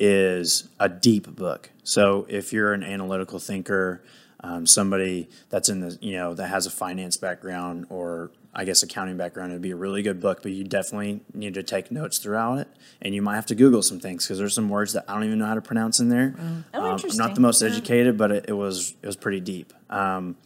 is 0.00 0.68
a 0.80 0.88
deep 0.88 1.28
book. 1.36 1.70
So 1.84 2.26
if 2.28 2.52
you're 2.52 2.72
an 2.72 2.82
analytical 2.82 3.38
thinker, 3.38 4.02
um, 4.42 4.66
somebody 4.66 5.28
that's 5.50 5.68
in 5.68 5.80
the 5.80 5.98
you 6.00 6.12
know 6.12 6.34
that 6.34 6.48
has 6.48 6.66
a 6.66 6.70
finance 6.70 7.16
background 7.16 7.86
or 7.90 8.30
I 8.54 8.64
guess 8.64 8.82
accounting 8.82 9.16
background, 9.16 9.52
it'd 9.52 9.62
be 9.62 9.70
a 9.70 9.76
really 9.76 10.02
good 10.02 10.20
book. 10.20 10.42
But 10.42 10.52
you 10.52 10.64
definitely 10.64 11.20
need 11.34 11.54
to 11.54 11.62
take 11.62 11.90
notes 11.90 12.18
throughout 12.18 12.58
it, 12.58 12.68
and 13.00 13.14
you 13.14 13.22
might 13.22 13.36
have 13.36 13.46
to 13.46 13.54
Google 13.54 13.82
some 13.82 14.00
things 14.00 14.24
because 14.24 14.38
there's 14.38 14.54
some 14.54 14.68
words 14.68 14.92
that 14.94 15.04
I 15.08 15.14
don't 15.14 15.24
even 15.24 15.38
know 15.38 15.46
how 15.46 15.54
to 15.54 15.60
pronounce 15.62 16.00
in 16.00 16.08
there. 16.08 16.34
Oh, 16.74 16.80
Um, 16.80 17.00
I'm 17.04 17.16
not 17.16 17.34
the 17.34 17.40
most 17.40 17.62
educated, 17.62 18.16
but 18.18 18.32
it, 18.32 18.44
it 18.48 18.54
was 18.54 18.94
it 19.02 19.06
was 19.06 19.16
pretty 19.16 19.40
deep. 19.40 19.72
Um, 19.88 20.36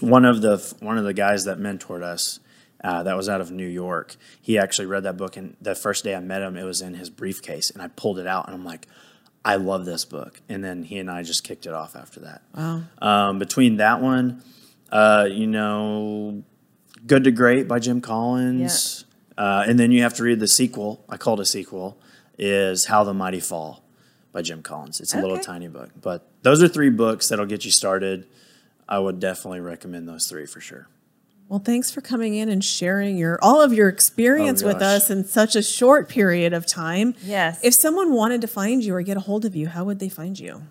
one 0.00 0.24
of 0.24 0.40
the 0.42 0.58
one 0.80 0.98
of 0.98 1.04
the 1.04 1.14
guys 1.14 1.44
that 1.44 1.58
mentored 1.58 2.02
us 2.02 2.38
uh, 2.84 3.02
that 3.02 3.16
was 3.16 3.28
out 3.28 3.40
of 3.40 3.50
New 3.50 3.66
York. 3.66 4.16
He 4.40 4.58
actually 4.58 4.86
read 4.86 5.02
that 5.04 5.16
book, 5.16 5.36
and 5.36 5.56
the 5.60 5.74
first 5.74 6.04
day 6.04 6.14
I 6.14 6.20
met 6.20 6.42
him, 6.42 6.56
it 6.56 6.64
was 6.64 6.80
in 6.80 6.94
his 6.94 7.10
briefcase, 7.10 7.70
and 7.70 7.82
I 7.82 7.88
pulled 7.88 8.18
it 8.18 8.26
out, 8.26 8.46
and 8.46 8.54
I'm 8.54 8.64
like, 8.64 8.86
I 9.44 9.56
love 9.56 9.84
this 9.84 10.04
book. 10.04 10.40
And 10.48 10.62
then 10.62 10.82
he 10.82 10.98
and 10.98 11.10
I 11.10 11.22
just 11.22 11.44
kicked 11.44 11.66
it 11.66 11.72
off 11.72 11.96
after 11.96 12.20
that. 12.20 12.42
Wow. 12.54 12.82
Um, 13.00 13.38
between 13.38 13.76
that 13.76 14.00
one, 14.00 14.42
uh, 14.92 15.28
you 15.30 15.46
know, 15.46 16.42
Good 17.06 17.24
to 17.24 17.30
Great 17.30 17.66
by 17.68 17.78
Jim 17.78 18.00
Collins, 18.00 19.04
uh, 19.36 19.64
and 19.66 19.78
then 19.78 19.90
you 19.92 20.02
have 20.02 20.14
to 20.14 20.22
read 20.22 20.40
the 20.40 20.48
sequel. 20.48 21.04
I 21.08 21.16
called 21.16 21.40
it 21.40 21.42
a 21.42 21.46
sequel. 21.46 21.98
Is 22.38 22.84
How 22.86 23.02
the 23.04 23.14
Mighty 23.14 23.40
Fall 23.40 23.82
by 24.32 24.42
Jim 24.42 24.62
Collins. 24.62 25.00
It's 25.00 25.14
a 25.14 25.20
little 25.20 25.38
tiny 25.38 25.68
book, 25.68 25.90
but 26.02 26.28
those 26.42 26.62
are 26.62 26.68
three 26.68 26.90
books 26.90 27.28
that'll 27.28 27.46
get 27.46 27.64
you 27.64 27.70
started. 27.70 28.26
I 28.88 28.98
would 28.98 29.18
definitely 29.20 29.60
recommend 29.60 30.06
those 30.08 30.26
three 30.28 30.44
for 30.46 30.60
sure. 30.60 30.86
Well, 31.48 31.60
thanks 31.60 31.90
for 31.92 32.00
coming 32.00 32.34
in 32.34 32.48
and 32.48 32.62
sharing 32.64 33.16
your 33.16 33.38
all 33.40 33.62
of 33.62 33.72
your 33.72 33.88
experience 33.88 34.62
Oh, 34.62 34.66
with 34.66 34.82
us 34.82 35.10
in 35.10 35.24
such 35.24 35.54
a 35.56 35.62
short 35.62 36.08
period 36.08 36.52
of 36.52 36.66
time. 36.66 37.14
Yes. 37.22 37.60
If 37.62 37.72
someone 37.74 38.12
wanted 38.12 38.40
to 38.42 38.48
find 38.48 38.84
you 38.84 38.94
or 38.94 39.02
get 39.02 39.16
a 39.16 39.20
hold 39.20 39.44
of 39.44 39.54
you, 39.56 39.68
how 39.68 39.84
would 39.84 39.98
they 40.00 40.08
find 40.08 40.38
you? 40.38 40.62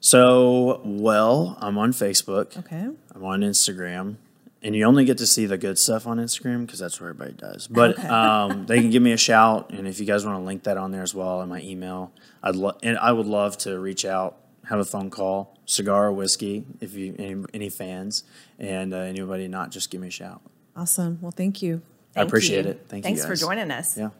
So, 0.00 0.80
well, 0.84 1.58
I'm 1.60 1.76
on 1.78 1.92
Facebook. 1.92 2.56
Okay. 2.58 2.88
I'm 3.14 3.24
on 3.24 3.40
Instagram, 3.40 4.16
and 4.62 4.74
you 4.74 4.84
only 4.84 5.04
get 5.04 5.18
to 5.18 5.26
see 5.26 5.46
the 5.46 5.58
good 5.58 5.78
stuff 5.78 6.06
on 6.06 6.18
Instagram 6.18 6.66
because 6.66 6.78
that's 6.78 7.00
where 7.00 7.10
everybody 7.10 7.32
does. 7.34 7.66
But 7.68 8.02
um, 8.04 8.66
they 8.66 8.80
can 8.80 8.90
give 8.90 9.02
me 9.02 9.12
a 9.12 9.16
shout, 9.16 9.70
and 9.70 9.86
if 9.86 10.00
you 10.00 10.06
guys 10.06 10.24
want 10.26 10.38
to 10.38 10.44
link 10.44 10.64
that 10.64 10.76
on 10.76 10.90
there 10.90 11.02
as 11.02 11.14
well 11.14 11.40
in 11.42 11.48
my 11.48 11.60
email, 11.62 12.12
I'd 12.42 12.56
lo- 12.56 12.78
and 12.82 12.98
I 12.98 13.12
would 13.12 13.26
love 13.26 13.56
to 13.58 13.78
reach 13.78 14.04
out, 14.04 14.36
have 14.68 14.80
a 14.80 14.84
phone 14.84 15.10
call, 15.10 15.56
cigar 15.64 16.06
or 16.06 16.12
whiskey, 16.12 16.64
if 16.80 16.94
you 16.94 17.14
any, 17.18 17.44
any 17.54 17.68
fans, 17.70 18.24
and 18.58 18.92
uh, 18.92 18.98
anybody 18.98 19.48
not, 19.48 19.70
just 19.70 19.90
give 19.90 20.00
me 20.00 20.08
a 20.08 20.10
shout. 20.10 20.40
Awesome. 20.76 21.18
Well, 21.20 21.32
thank 21.32 21.62
you. 21.62 21.82
I 22.16 22.22
appreciate 22.22 22.64
you. 22.64 22.72
it. 22.72 22.86
Thank 22.88 23.04
Thanks 23.04 23.20
you. 23.20 23.26
for 23.26 23.36
joining 23.36 23.70
us. 23.70 23.96
Yeah. 23.96 24.10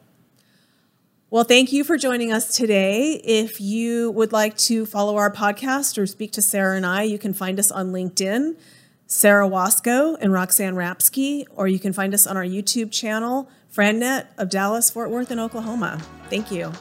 Well, 1.31 1.43
thank 1.43 1.71
you 1.71 1.83
for 1.83 1.95
joining 1.95 2.31
us 2.31 2.55
today. 2.55 3.13
If 3.23 3.61
you 3.61 4.09
would 4.11 4.31
like 4.33 4.57
to 4.57 4.85
follow 4.87 5.17
our 5.17 5.31
podcast 5.31 5.97
or 5.97 6.07
speak 6.07 6.31
to 6.33 6.41
Sarah 6.41 6.75
and 6.75 6.85
I, 6.85 7.03
you 7.03 7.19
can 7.19 7.33
find 7.33 7.59
us 7.59 7.69
on 7.71 7.91
LinkedIn, 7.91 8.55
Sarah 9.11 9.49
Wasco 9.49 10.15
and 10.21 10.31
Roxanne 10.31 10.75
Rapsky, 10.75 11.45
or 11.55 11.67
you 11.67 11.79
can 11.79 11.93
find 11.93 12.13
us 12.13 12.27
on 12.27 12.37
our 12.37 12.43
YouTube 12.43 12.91
channel, 12.91 13.49
FranNet 13.75 14.27
of 14.37 14.51
Dallas, 14.51 14.91
Fort 14.91 15.09
Worth, 15.09 15.31
and 15.31 15.39
Oklahoma. 15.39 15.99
Thank 16.29 16.51
you. 16.51 16.71